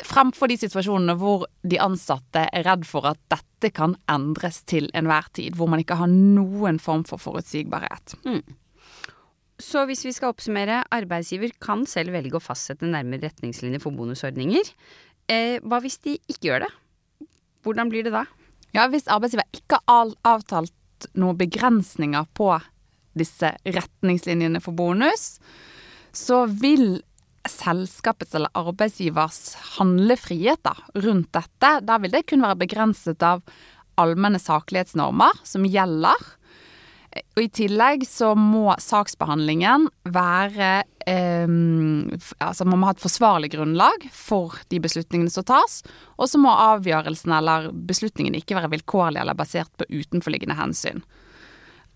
fremfor 0.00 0.50
de 0.50 0.56
situasjonene 0.60 1.14
hvor 1.20 1.44
de 1.68 1.78
ansatte 1.82 2.46
er 2.48 2.64
redd 2.66 2.86
for 2.88 3.06
at 3.10 3.20
dette 3.32 3.72
kan 3.76 3.94
endres 4.10 4.62
til 4.68 4.88
enhver 4.96 5.28
tid, 5.36 5.56
hvor 5.58 5.70
man 5.70 5.82
ikke 5.82 5.98
har 6.00 6.10
noen 6.10 6.80
form 6.82 7.04
for 7.08 7.22
forutsigbarhet. 7.22 8.16
Mm. 8.24 8.42
Så 9.62 9.84
hvis 9.86 10.02
vi 10.06 10.14
skal 10.16 10.32
oppsummere, 10.32 10.80
arbeidsgiver 10.90 11.52
kan 11.62 11.84
selv 11.86 12.16
velge 12.16 12.38
å 12.38 12.42
fastsette 12.42 12.88
nærmere 12.88 13.28
retningslinjer 13.28 13.82
for 13.82 13.94
bonusordninger. 13.94 14.72
Eh, 15.30 15.58
hva 15.62 15.78
hvis 15.84 16.00
de 16.02 16.16
ikke 16.26 16.48
gjør 16.48 16.64
det? 16.64 16.72
Hvordan 17.62 17.92
blir 17.92 18.06
det 18.08 18.14
da? 18.14 18.24
Ja, 18.74 18.88
Hvis 18.88 19.06
arbeidsgiver 19.06 19.46
ikke 19.54 19.78
har 19.86 20.14
avtalt 20.26 21.06
noen 21.18 21.38
begrensninger 21.38 22.26
på 22.34 22.48
disse 23.18 23.52
retningslinjene 23.66 24.62
for 24.64 24.74
bonus, 24.74 25.36
så 26.16 26.46
vil 26.48 27.02
selskapets 27.48 28.34
eller 28.34 28.52
arbeidsgivers 28.58 29.54
handlefrihet 29.78 30.62
da, 30.66 30.76
rundt 30.94 31.32
dette, 31.34 31.72
da 31.82 31.98
vil 32.02 32.14
det 32.14 32.26
kun 32.30 32.44
være 32.44 32.60
begrenset 32.62 33.22
av 33.26 33.42
allmenne 34.00 34.40
saklighetsnormer 34.40 35.42
som 35.46 35.66
gjelder. 35.68 36.30
Og 37.36 37.42
I 37.44 37.50
tillegg 37.52 38.06
så 38.08 38.30
må 38.38 38.72
saksbehandlingen 38.80 39.84
være 40.08 40.70
eh, 41.04 41.50
Altså 42.40 42.64
man 42.64 42.86
ha 42.86 42.94
et 42.94 43.02
forsvarlig 43.02 43.50
grunnlag 43.52 44.06
for 44.16 44.56
de 44.72 44.80
beslutningene 44.80 45.32
som 45.32 45.44
tas. 45.44 45.82
Og 46.16 46.30
så 46.32 46.40
må 46.40 46.52
avgjørelsen 46.52 47.34
eller 47.36 47.68
beslutningen 47.72 48.38
ikke 48.38 48.56
være 48.56 48.72
vilkårlig 48.78 49.20
eller 49.20 49.36
basert 49.36 49.72
på 49.76 49.88
utenforliggende 49.92 50.56
hensyn. 50.56 51.04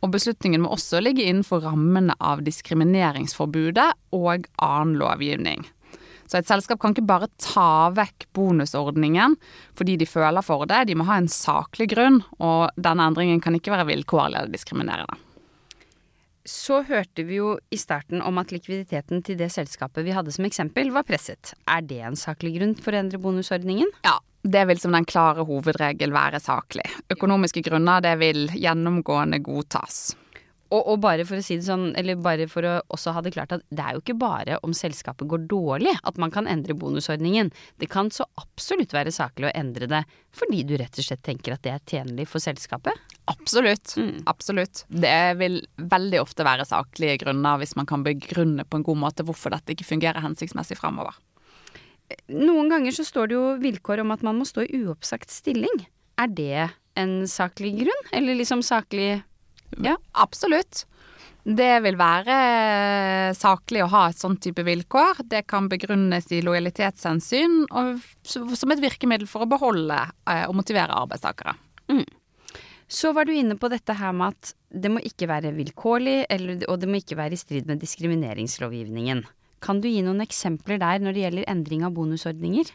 Og 0.04 0.12
beslutningen 0.12 0.62
må 0.62 0.74
også 0.74 1.00
ligge 1.02 1.24
innenfor 1.24 1.64
rammene 1.64 2.14
av 2.20 2.44
diskrimineringsforbudet 2.46 3.88
og 4.16 4.46
annen 4.62 4.98
lovgivning. 5.00 5.64
Så 6.26 6.40
et 6.40 6.48
selskap 6.48 6.80
kan 6.82 6.94
ikke 6.94 7.06
bare 7.06 7.28
ta 7.42 7.92
vekk 7.94 8.26
bonusordningen 8.34 9.36
fordi 9.78 9.94
de 10.00 10.08
føler 10.10 10.42
for 10.44 10.66
det, 10.68 10.86
de 10.88 10.96
må 10.98 11.06
ha 11.06 11.20
en 11.20 11.30
saklig 11.30 11.92
grunn, 11.94 12.20
og 12.42 12.74
denne 12.74 13.06
endringen 13.06 13.42
kan 13.42 13.54
ikke 13.56 13.74
være 13.74 13.86
vilkårlig 13.92 14.40
eller 14.40 14.52
diskriminerende. 14.52 15.20
Så 16.46 16.84
hørte 16.86 17.24
vi 17.26 17.40
jo 17.40 17.56
i 17.74 17.78
starten 17.78 18.20
om 18.22 18.38
at 18.38 18.52
likviditeten 18.54 19.22
til 19.26 19.38
det 19.38 19.48
selskapet 19.54 20.06
vi 20.06 20.14
hadde 20.14 20.34
som 20.34 20.46
eksempel, 20.46 20.92
var 20.94 21.06
presset. 21.06 21.56
Er 21.66 21.82
det 21.82 21.98
en 22.06 22.18
saklig 22.18 22.54
grunn 22.58 22.76
for 22.78 22.94
å 22.94 23.00
endre 23.00 23.18
bonusordningen? 23.22 23.90
Ja, 24.06 24.20
det 24.52 24.66
vil 24.70 24.80
som 24.80 24.94
den 24.94 25.06
klare 25.08 25.46
hovedregel 25.48 26.14
være 26.14 26.42
saklig. 26.42 26.86
Økonomiske 27.12 27.64
grunner 27.66 28.04
det 28.04 28.14
vil 28.22 28.46
gjennomgående 28.54 29.42
godtas. 29.44 30.14
Og, 30.66 30.80
og, 30.82 30.96
bare 31.04 31.22
for 31.26 31.38
å 31.38 31.44
si 31.44 31.60
det 31.60 31.66
sånn, 31.68 31.92
eller 31.98 32.18
bare 32.18 32.48
for 32.50 32.66
å 32.66 32.72
også 32.90 33.12
ha 33.14 33.20
det 33.22 33.32
klart 33.36 33.54
at 33.54 33.62
det 33.70 33.82
er 33.84 33.94
jo 33.94 34.02
ikke 34.02 34.16
bare 34.18 34.56
om 34.66 34.72
selskapet 34.74 35.28
går 35.30 35.44
dårlig 35.50 35.92
at 36.02 36.18
man 36.18 36.32
kan 36.34 36.48
endre 36.50 36.74
bonusordningen. 36.78 37.52
Det 37.78 37.86
kan 37.92 38.10
så 38.10 38.26
absolutt 38.40 38.94
være 38.96 39.14
saklig 39.14 39.46
å 39.46 39.54
endre 39.54 39.86
det 39.90 40.02
fordi 40.36 40.64
du 40.66 40.74
rett 40.80 40.98
og 40.98 41.06
slett 41.06 41.22
tenker 41.26 41.54
at 41.54 41.62
det 41.62 41.74
er 41.76 41.86
tjenlig 41.86 42.26
for 42.30 42.42
selskapet. 42.42 42.98
Absolutt. 43.30 43.94
Mm. 43.94 44.24
Absolutt. 44.26 44.82
Det 44.90 45.20
vil 45.38 45.60
veldig 45.78 46.20
ofte 46.24 46.46
være 46.46 46.66
saklige 46.66 47.20
grunner 47.22 47.62
hvis 47.62 47.76
man 47.78 47.86
kan 47.86 48.02
begrunne 48.06 48.66
på 48.66 48.80
en 48.80 48.88
god 48.90 49.02
måte 49.06 49.26
hvorfor 49.26 49.54
dette 49.54 49.76
ikke 49.76 49.86
fungerer 49.86 50.24
hensiktsmessig 50.26 50.80
fremover. 50.82 51.14
Noen 52.32 52.70
ganger 52.70 52.94
så 52.94 53.04
står 53.06 53.30
det 53.30 53.36
jo 53.36 53.46
vilkår 53.62 54.02
om 54.02 54.12
at 54.14 54.24
man 54.26 54.38
må 54.40 54.46
stå 54.48 54.66
i 54.66 54.82
uoppsagt 54.84 55.32
stilling. 55.32 55.86
Er 56.20 56.30
det 56.32 56.68
en 56.96 57.16
saklig 57.28 57.74
grunn, 57.82 58.04
eller 58.16 58.38
liksom 58.38 58.62
saklig 58.64 59.22
Ja, 59.82 59.96
absolutt. 60.12 60.86
Det 61.46 61.78
vil 61.84 61.94
være 61.98 62.36
saklig 63.38 63.84
å 63.84 63.90
ha 63.92 64.08
et 64.10 64.18
sånn 64.18 64.34
type 64.42 64.64
vilkår. 64.66 65.20
Det 65.30 65.44
kan 65.46 65.68
begrunnes 65.70 66.26
i 66.34 66.40
lojalitetshensyn 66.42 67.68
og 67.70 68.00
som 68.26 68.74
et 68.74 68.82
virkemiddel 68.82 69.28
for 69.30 69.44
å 69.44 69.50
beholde 69.50 70.00
eh, 70.26 70.42
og 70.48 70.56
motivere 70.58 70.96
arbeidstakere. 71.04 71.54
Mm. 71.92 72.02
Så 72.90 73.12
var 73.14 73.26
du 73.26 73.34
inne 73.34 73.54
på 73.58 73.70
dette 73.70 73.94
her 73.98 74.14
med 74.14 74.34
at 74.34 74.52
det 74.70 74.90
må 74.90 75.02
ikke 75.06 75.28
være 75.30 75.54
vilkårlig, 75.54 76.24
eller, 76.30 76.66
og 76.70 76.82
det 76.82 76.90
må 76.90 76.98
ikke 76.98 77.18
være 77.18 77.34
i 77.34 77.40
strid 77.40 77.70
med 77.70 77.82
diskrimineringslovgivningen. 77.82 79.22
Kan 79.66 79.82
du 79.82 79.88
gi 79.90 80.02
noen 80.06 80.22
eksempler 80.22 80.78
der 80.78 81.02
når 81.02 81.14
det 81.14 81.24
gjelder 81.24 81.48
endring 81.50 81.86
av 81.86 81.94
bonusordninger? 81.96 82.70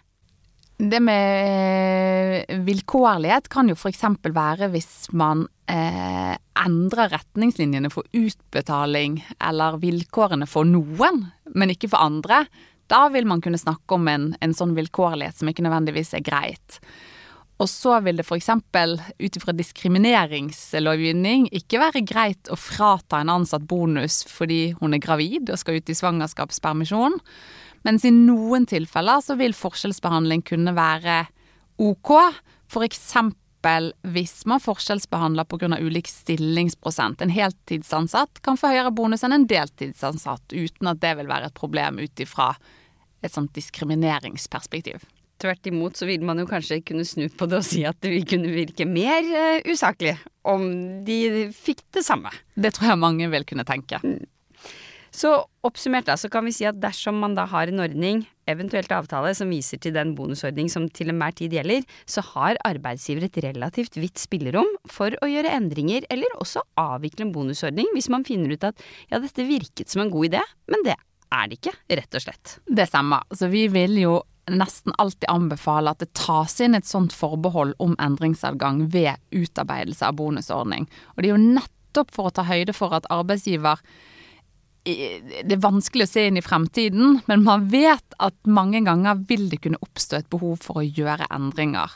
Det 0.82 0.98
med 1.04 2.50
vilkårlighet 2.66 3.48
kan 3.54 3.70
jo 3.70 3.78
f.eks. 3.78 4.02
være 4.34 4.72
hvis 4.74 5.12
man 5.14 5.46
eh, 5.70 6.34
endrer 6.58 7.14
retningslinjene 7.14 7.92
for 7.94 8.08
utbetaling 8.18 9.20
eller 9.38 9.78
vilkårene 9.82 10.50
for 10.50 10.66
noen, 10.66 11.28
men 11.54 11.74
ikke 11.74 11.92
for 11.92 12.02
andre. 12.02 12.44
Da 12.92 13.06
vil 13.14 13.30
man 13.30 13.44
kunne 13.46 13.62
snakke 13.62 13.96
om 13.96 14.10
en, 14.10 14.32
en 14.42 14.58
sånn 14.58 14.74
vilkårlighet 14.76 15.38
som 15.38 15.52
ikke 15.52 15.64
nødvendigvis 15.68 16.16
er 16.18 16.26
greit. 16.26 16.82
Og 17.62 17.70
så 17.70 18.00
vil 18.02 18.18
det 18.18 18.26
f.eks. 18.26 18.50
ut 19.22 19.38
ifra 19.38 19.54
diskrimineringslovgivning 19.54 21.46
ikke 21.54 21.82
være 21.82 22.02
greit 22.10 22.50
å 22.50 22.58
frata 22.58 23.20
en 23.22 23.30
ansatt 23.36 23.68
bonus 23.70 24.24
fordi 24.26 24.74
hun 24.80 24.98
er 24.98 25.04
gravid 25.04 25.52
og 25.52 25.62
skal 25.62 25.78
ut 25.78 25.92
i 25.92 25.98
svangerskapspermisjon. 25.98 27.20
Mens 27.86 28.06
i 28.06 28.14
noen 28.14 28.66
tilfeller 28.70 29.22
så 29.22 29.38
vil 29.38 29.54
forskjellsbehandling 29.58 30.42
kunne 30.48 30.74
være 30.78 31.20
ok. 31.82 32.12
F.eks. 32.72 33.06
hvis 34.02 34.36
man 34.50 34.64
forskjellsbehandler 34.64 35.46
pga. 35.46 35.78
ulik 35.78 36.10
stillingsprosent. 36.10 37.22
En 37.22 37.30
heltidsansatt 37.30 38.42
kan 38.42 38.58
få 38.58 38.74
høyere 38.74 38.94
bonus 38.94 39.22
enn 39.24 39.38
en 39.38 39.50
deltidsansatt, 39.50 40.50
uten 40.50 40.90
at 40.90 41.02
det 41.02 41.14
vil 41.22 41.30
være 41.30 41.52
et 41.52 41.58
problem 41.58 42.02
ut 42.02 42.26
ifra 42.26 42.56
et 43.22 43.34
sånt 43.34 43.54
diskrimineringsperspektiv. 43.54 45.06
Tvert 45.42 45.72
imot 45.72 45.98
så 45.98 46.06
vil 46.10 46.26
man 46.26 46.42
jo 46.42 46.48
kanskje 46.50 46.82
kunne 46.86 47.06
snu 47.08 47.26
på 47.34 47.48
det 47.50 47.62
og 47.62 47.66
si 47.66 47.82
at 47.88 47.98
det 48.04 48.12
vil 48.14 48.28
kunne 48.30 48.52
virke 48.54 48.86
mer 48.86 49.26
uh, 49.26 49.72
usaklig 49.72 50.14
om 50.48 50.68
de 51.08 51.48
fikk 51.56 51.82
det 51.98 52.06
samme. 52.06 52.30
Det 52.54 52.76
tror 52.78 52.94
jeg 52.94 53.02
mange 53.02 53.30
vil 53.32 53.48
kunne 53.50 53.66
tenke. 53.68 54.02
Mm. 54.06 54.22
Så 55.12 55.34
oppsummert 55.68 56.08
da, 56.08 56.16
så 56.16 56.30
kan 56.32 56.46
vi 56.48 56.54
si 56.56 56.64
at 56.68 56.78
dersom 56.80 57.18
man 57.20 57.34
da 57.36 57.44
har 57.52 57.68
en 57.68 57.84
ordning, 57.84 58.24
eventuelt 58.50 58.92
avtale, 58.96 59.34
som 59.36 59.52
viser 59.52 59.80
til 59.84 59.94
den 59.96 60.14
bonusordning 60.16 60.72
som 60.72 60.88
til 60.88 61.12
enhver 61.12 61.36
tid 61.36 61.54
gjelder, 61.58 61.84
så 62.08 62.24
har 62.32 62.60
arbeidsgiver 62.68 63.28
et 63.28 63.42
relativt 63.44 64.00
vidt 64.00 64.22
spillerom 64.22 64.70
for 64.90 65.12
å 65.20 65.30
gjøre 65.30 65.52
endringer, 65.58 66.08
eller 66.12 66.40
også 66.40 66.64
avvikle 66.80 67.28
en 67.28 67.36
bonusordning 67.36 67.92
hvis 67.96 68.10
man 68.14 68.26
finner 68.28 68.56
ut 68.56 68.70
at 68.72 68.80
ja, 69.12 69.20
dette 69.20 69.48
virket 69.48 69.92
som 69.92 70.06
en 70.06 70.14
god 70.14 70.32
idé, 70.32 70.46
men 70.72 70.88
det 70.88 70.96
er 71.32 71.48
det 71.48 71.60
ikke, 71.60 71.76
rett 72.00 72.18
og 72.18 72.24
slett. 72.24 72.58
Det 72.68 72.88
samme. 72.88 73.22
Så 73.36 73.52
vi 73.52 73.68
vil 73.72 74.00
jo 74.00 74.18
nesten 74.60 74.96
alltid 75.02 75.30
anbefale 75.32 75.94
at 75.94 76.04
det 76.04 76.12
tas 76.18 76.58
inn 76.64 76.76
et 76.78 76.88
sånt 76.88 77.14
forbehold 77.16 77.76
om 77.84 77.96
endringsadgang 78.02 78.88
ved 78.94 79.20
utarbeidelse 79.32 80.08
av 80.08 80.18
bonusordning. 80.20 80.88
Og 81.16 81.22
det 81.22 81.30
er 81.30 81.36
jo 81.36 81.44
nettopp 81.60 82.16
for 82.16 82.30
å 82.30 82.36
ta 82.36 82.48
høyde 82.48 82.76
for 82.78 82.96
at 82.98 83.10
arbeidsgiver 83.14 83.82
det 84.82 85.54
er 85.54 85.62
vanskelig 85.62 86.08
å 86.08 86.10
se 86.10 86.24
inn 86.26 86.40
i 86.40 86.42
fremtiden, 86.42 87.20
men 87.30 87.44
man 87.46 87.68
vet 87.70 88.16
at 88.18 88.34
mange 88.50 88.80
ganger 88.82 89.20
vil 89.30 89.46
det 89.52 89.60
kunne 89.62 89.82
oppstå 89.86 90.18
et 90.18 90.30
behov 90.34 90.58
for 90.64 90.82
å 90.82 90.86
gjøre 90.88 91.28
endringer. 91.30 91.94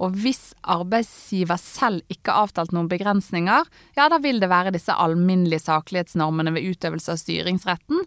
Og 0.00 0.16
hvis 0.22 0.54
arbeidsgiver 0.64 1.60
selv 1.60 2.00
ikke 2.12 2.32
har 2.32 2.46
avtalt 2.46 2.72
noen 2.72 2.88
begrensninger, 2.88 3.68
ja 3.98 4.08
da 4.08 4.18
vil 4.22 4.40
det 4.40 4.48
være 4.48 4.72
disse 4.72 4.96
alminnelige 4.96 5.66
saklighetsnormene 5.66 6.54
ved 6.56 6.72
utøvelse 6.72 7.12
av 7.12 7.20
styringsretten. 7.20 8.00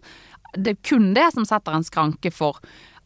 Det 0.58 0.74
er 0.74 0.82
kun 0.88 1.12
det 1.14 1.28
som 1.36 1.46
setter 1.46 1.76
en 1.76 1.86
skranke 1.86 2.32
for 2.34 2.58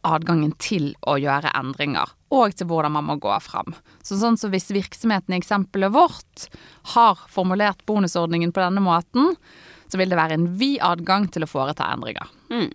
adgangen 0.07 0.53
til 0.61 0.91
å 1.07 1.17
gjøre 1.21 1.53
endringer, 1.57 2.11
og 2.33 2.55
til 2.57 2.69
hvordan 2.69 2.95
man 2.95 3.07
må 3.09 3.17
gå 3.21 3.33
fram. 3.43 3.75
Så 4.03 4.17
sånn 4.21 4.39
som 4.39 4.53
hvis 4.53 4.71
virksomheten 4.73 5.35
i 5.35 5.39
eksempelet 5.41 5.93
vårt 5.93 6.47
har 6.95 7.19
formulert 7.31 7.83
bonusordningen 7.89 8.53
på 8.53 8.63
denne 8.63 8.83
måten, 8.83 9.35
så 9.91 9.99
vil 9.99 10.11
det 10.11 10.19
være 10.19 10.39
en 10.39 10.47
vid 10.57 10.79
adgang 10.85 11.27
til 11.31 11.45
å 11.45 11.51
foreta 11.51 11.89
endringer. 11.91 12.31
Mm. 12.53 12.71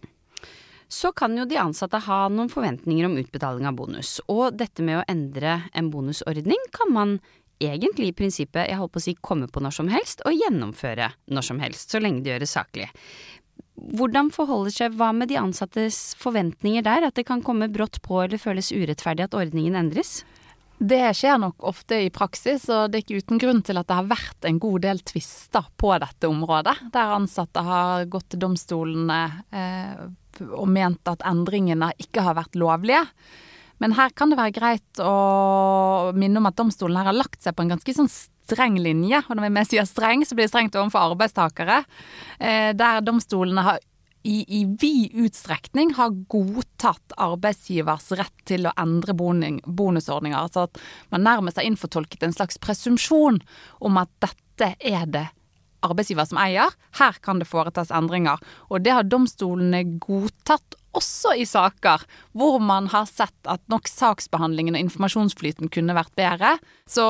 Så 0.89 1.11
kan 1.17 1.35
jo 1.35 1.49
de 1.49 1.59
ansatte 1.59 1.99
ha 2.05 2.27
noen 2.31 2.51
forventninger 2.53 3.09
om 3.09 3.17
utbetaling 3.19 3.67
av 3.67 3.75
bonus, 3.79 4.21
og 4.31 4.55
dette 4.61 4.85
med 4.87 5.01
å 5.01 5.07
endre 5.11 5.65
en 5.75 5.91
bonusordning 5.91 6.71
kan 6.77 6.93
man 6.95 7.19
egentlig 7.63 8.11
i 8.11 8.17
prinsippet 8.17 8.69
jeg 8.69 8.79
holdt 8.79 8.93
på 8.95 9.01
å 9.01 9.07
si, 9.07 9.17
komme 9.17 9.49
på 9.49 9.63
når 9.65 9.75
som 9.79 9.89
helst 9.89 10.21
og 10.29 10.37
gjennomføre 10.37 11.09
når 11.33 11.47
som 11.49 11.63
helst, 11.63 11.91
så 11.91 12.03
lenge 12.03 12.23
det 12.23 12.35
gjøres 12.35 12.53
saklig. 12.59 12.91
Hvordan 13.77 14.31
forholder 14.33 14.73
seg 14.73 14.97
hva 14.97 15.11
med 15.13 15.29
de 15.31 15.37
ansattes 15.41 16.15
forventninger 16.21 16.85
der, 16.87 17.09
at 17.09 17.19
det 17.19 17.27
kan 17.29 17.43
komme 17.45 17.69
brått 17.73 18.01
på 18.05 18.23
eller 18.25 18.41
føles 18.41 18.73
urettferdig 18.73 19.27
at 19.27 19.37
ordningen 19.37 19.77
endres? 19.79 20.23
Det 20.77 21.01
skjer 21.17 21.39
nok 21.41 21.65
ofte 21.65 22.03
i 22.05 22.11
praksis, 22.13 22.67
og 22.69 22.91
det 22.93 22.99
er 22.99 23.05
ikke 23.05 23.21
uten 23.25 23.41
grunn 23.41 23.63
til 23.65 23.81
at 23.81 23.89
det 23.89 23.97
har 23.97 24.11
vært 24.11 24.49
en 24.49 24.59
god 24.61 24.83
del 24.85 25.01
tvister 25.09 25.71
på 25.81 25.95
dette 26.03 26.29
området, 26.29 26.75
der 26.93 27.15
ansatte 27.17 27.63
har 27.65 28.05
gått 28.13 28.29
til 28.35 28.43
domstolene 28.45 29.21
eh, 29.57 30.03
og 30.51 30.69
ment 30.69 31.09
at 31.09 31.25
endringene 31.25 31.95
ikke 32.03 32.27
har 32.27 32.37
vært 32.37 32.59
lovlige. 32.61 33.07
Men 33.83 33.97
her 33.99 34.15
kan 34.17 34.33
det 34.33 34.39
være 34.41 34.55
greit 34.57 35.03
å 35.03 36.13
minne 36.17 36.41
om 36.41 36.49
at 36.49 36.57
domstolen 36.59 36.97
her 37.01 37.11
har 37.11 37.19
lagt 37.19 37.43
seg 37.45 37.57
på 37.57 37.67
en 37.67 37.75
ganske 37.75 37.97
sånn 37.99 38.11
streng 38.11 38.79
linje. 38.81 39.21
Og 39.27 39.37
når 39.37 39.51
vi 39.51 39.67
sier 39.73 39.89
streng, 39.89 40.25
så 40.25 40.37
blir 40.37 40.47
det 40.47 40.55
strengt 40.55 40.79
overfor 40.79 41.13
arbeidstakere. 41.13 41.83
Eh, 42.39 42.73
der 42.79 43.05
domstolene 43.05 43.67
har 43.67 43.85
i, 44.27 44.43
i 44.49 44.65
vid 44.81 45.15
utstrekning 45.15 45.93
har 45.95 46.15
godtatt 46.33 47.15
arbeidsgivers 47.23 48.09
rett 48.19 48.41
til 48.49 48.67
å 48.67 48.75
endre 48.81 49.15
bonusordninger. 49.15 50.39
Altså 50.41 50.67
at 50.67 50.81
man 51.15 51.23
nærmest 51.27 51.61
har 51.61 51.69
innfortolket 51.69 52.27
en 52.27 52.35
slags 52.35 52.59
presumpsjon 52.59 53.39
om 53.87 54.01
at 54.03 54.11
dette 54.25 54.73
er 54.83 55.07
det 55.07 55.29
arbeidsgiver 55.87 56.27
som 56.27 56.41
eier. 56.43 56.75
Her 56.99 57.21
kan 57.23 57.39
det 57.39 57.47
foretas 57.47 57.93
endringer. 57.95 58.43
Og 58.67 58.83
det 58.83 58.97
har 58.97 59.07
domstolene 59.07 59.85
godtatt 60.03 60.75
også 60.97 61.35
i 61.37 61.47
saker 61.49 62.05
hvor 62.37 62.59
man 62.63 62.89
har 62.93 63.07
sett 63.09 63.51
at 63.51 63.63
nok 63.73 63.89
saksbehandlingen 63.91 64.77
og 64.77 64.85
informasjonsflyten 64.87 65.71
kunne 65.73 65.97
vært 65.97 66.15
bedre. 66.19 66.57
Så 66.89 67.05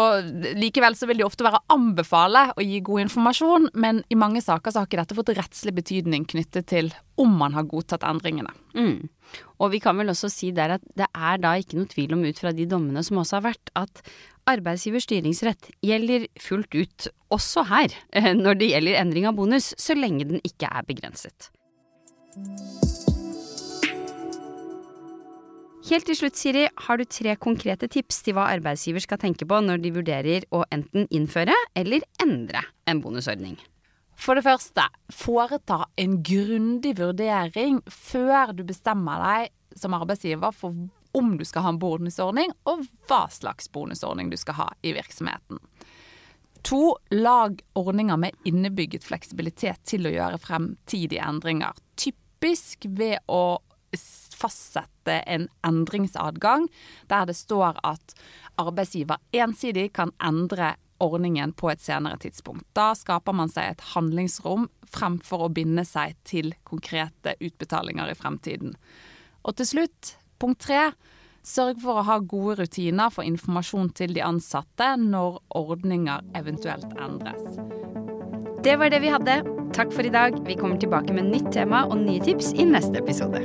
likevel 0.59 0.97
så 0.99 1.09
vil 1.09 1.21
det 1.21 1.27
ofte 1.27 1.47
være 1.47 1.61
å 1.63 1.77
anbefale 1.77 2.49
å 2.57 2.65
gi 2.65 2.81
god 2.87 3.07
informasjon, 3.07 3.71
men 3.75 4.03
i 4.13 4.19
mange 4.19 4.43
saker 4.45 4.73
så 4.73 4.83
har 4.83 4.91
ikke 4.91 5.03
dette 5.03 5.19
fått 5.19 5.35
rettslig 5.39 5.75
betydning 5.81 6.27
knyttet 6.29 6.71
til 6.73 6.93
om 7.21 7.33
man 7.41 7.57
har 7.57 7.69
godtatt 7.69 8.05
endringene. 8.07 8.53
Mm. 8.77 9.09
Og 9.59 9.73
vi 9.73 9.81
kan 9.83 9.97
vel 9.99 10.13
også 10.13 10.31
si 10.33 10.53
der 10.55 10.77
at 10.77 10.89
det 10.99 11.09
er 11.11 11.43
da 11.43 11.57
ikke 11.59 11.79
noe 11.81 11.91
tvil 11.91 12.15
om 12.17 12.25
ut 12.27 12.41
fra 12.41 12.53
de 12.55 12.69
dommene 12.69 13.03
som 13.07 13.21
også 13.23 13.41
har 13.41 13.47
vært, 13.51 13.73
at 13.79 14.03
arbeidsgivers 14.47 15.07
styringsrett 15.09 15.71
gjelder 15.85 16.29
fullt 16.41 16.77
ut, 16.77 17.09
også 17.35 17.67
her, 17.71 17.97
når 18.45 18.61
det 18.61 18.73
gjelder 18.75 19.01
endring 19.03 19.29
av 19.29 19.39
bonus, 19.39 19.73
så 19.81 19.99
lenge 19.99 20.29
den 20.29 20.45
ikke 20.47 20.71
er 20.71 20.87
begrenset. 20.87 21.51
Helt 25.87 26.09
til 26.09 26.17
slutt, 26.19 26.35
Siri, 26.35 26.65
har 26.67 26.99
du 26.99 27.05
tre 27.07 27.37
konkrete 27.39 27.87
tips 27.87 28.25
til 28.27 28.35
hva 28.35 28.49
arbeidsgiver 28.57 29.05
skal 29.05 29.21
tenke 29.23 29.47
på 29.47 29.61
når 29.63 29.79
de 29.85 29.93
vurderer 29.95 30.47
å 30.51 30.65
enten 30.75 31.05
innføre 31.15 31.55
eller 31.79 32.03
endre 32.25 32.65
en 32.91 33.03
bonusordning? 33.05 33.55
For 34.19 34.35
det 34.35 34.43
første, 34.49 34.83
foreta 35.15 35.85
en 36.03 36.17
grundig 36.27 36.97
vurdering 36.99 37.79
før 37.87 38.51
du 38.57 38.65
bestemmer 38.67 39.23
deg 39.23 39.79
som 39.79 39.95
arbeidsgiver 39.95 40.57
for 40.57 40.75
om 41.17 41.37
du 41.39 41.45
skal 41.47 41.69
ha 41.69 41.71
en 41.73 41.79
bonusordning, 41.81 42.51
og 42.67 42.83
hva 43.07 43.23
slags 43.31 43.71
bonusordning 43.73 44.33
du 44.33 44.37
skal 44.41 44.59
ha 44.59 44.67
i 44.83 44.91
virksomheten. 44.97 45.61
To, 46.67 46.97
lag 47.15 47.63
ordninger 47.79 48.19
med 48.21 48.35
innebygget 48.49 49.07
fleksibilitet 49.07 49.87
til 49.87 50.11
å 50.11 50.13
gjøre 50.17 50.43
fremtidige 50.43 51.23
endringer. 51.23 51.79
Typisk 51.95 52.89
ved 52.99 53.23
å 53.31 53.61
fastsette 54.47 55.21
en 55.27 55.49
endringsadgang 55.67 56.69
der 57.11 57.29
det 57.29 57.37
står 57.37 57.79
at 57.87 58.17
arbeidsgiver 58.57 59.21
ensidig 59.37 59.91
kan 59.99 60.15
endre 60.23 60.77
ordningen 60.99 61.53
på 61.53 61.71
et 61.71 61.81
senere 61.81 62.17
tidspunkt. 62.17 62.65
Da 62.73 62.95
skaper 62.97 63.37
man 63.37 63.51
seg 63.53 63.75
et 63.75 63.85
handlingsrom 63.93 64.69
fremfor 64.89 65.47
å 65.47 65.53
binde 65.53 65.85
seg 65.85 66.17
til 66.25 66.55
konkrete 66.65 67.37
utbetalinger 67.37 68.13
i 68.13 68.17
fremtiden. 68.17 68.77
Og 69.45 69.59
til 69.59 69.69
slutt, 69.69 70.15
punkt 70.41 70.65
tre, 70.65 70.91
sørg 71.47 71.83
for 71.85 72.01
å 72.01 72.07
ha 72.09 72.19
gode 72.19 72.63
rutiner 72.63 73.13
for 73.15 73.27
informasjon 73.29 73.93
til 73.99 74.17
de 74.17 74.25
ansatte 74.25 74.95
når 75.03 75.41
ordninger 75.59 76.25
eventuelt 76.39 76.89
endres. 76.97 77.61
Det 78.67 78.75
var 78.81 78.91
det 78.91 79.05
vi 79.05 79.13
hadde. 79.15 79.43
Takk 79.77 79.93
for 79.95 80.07
i 80.07 80.11
dag. 80.11 80.41
Vi 80.49 80.59
kommer 80.59 80.81
tilbake 80.83 81.15
med 81.15 81.31
nytt 81.31 81.53
tema 81.55 81.85
og 81.87 82.01
nye 82.03 82.25
tips 82.25 82.55
i 82.57 82.67
neste 82.67 82.99
episode. 82.99 83.45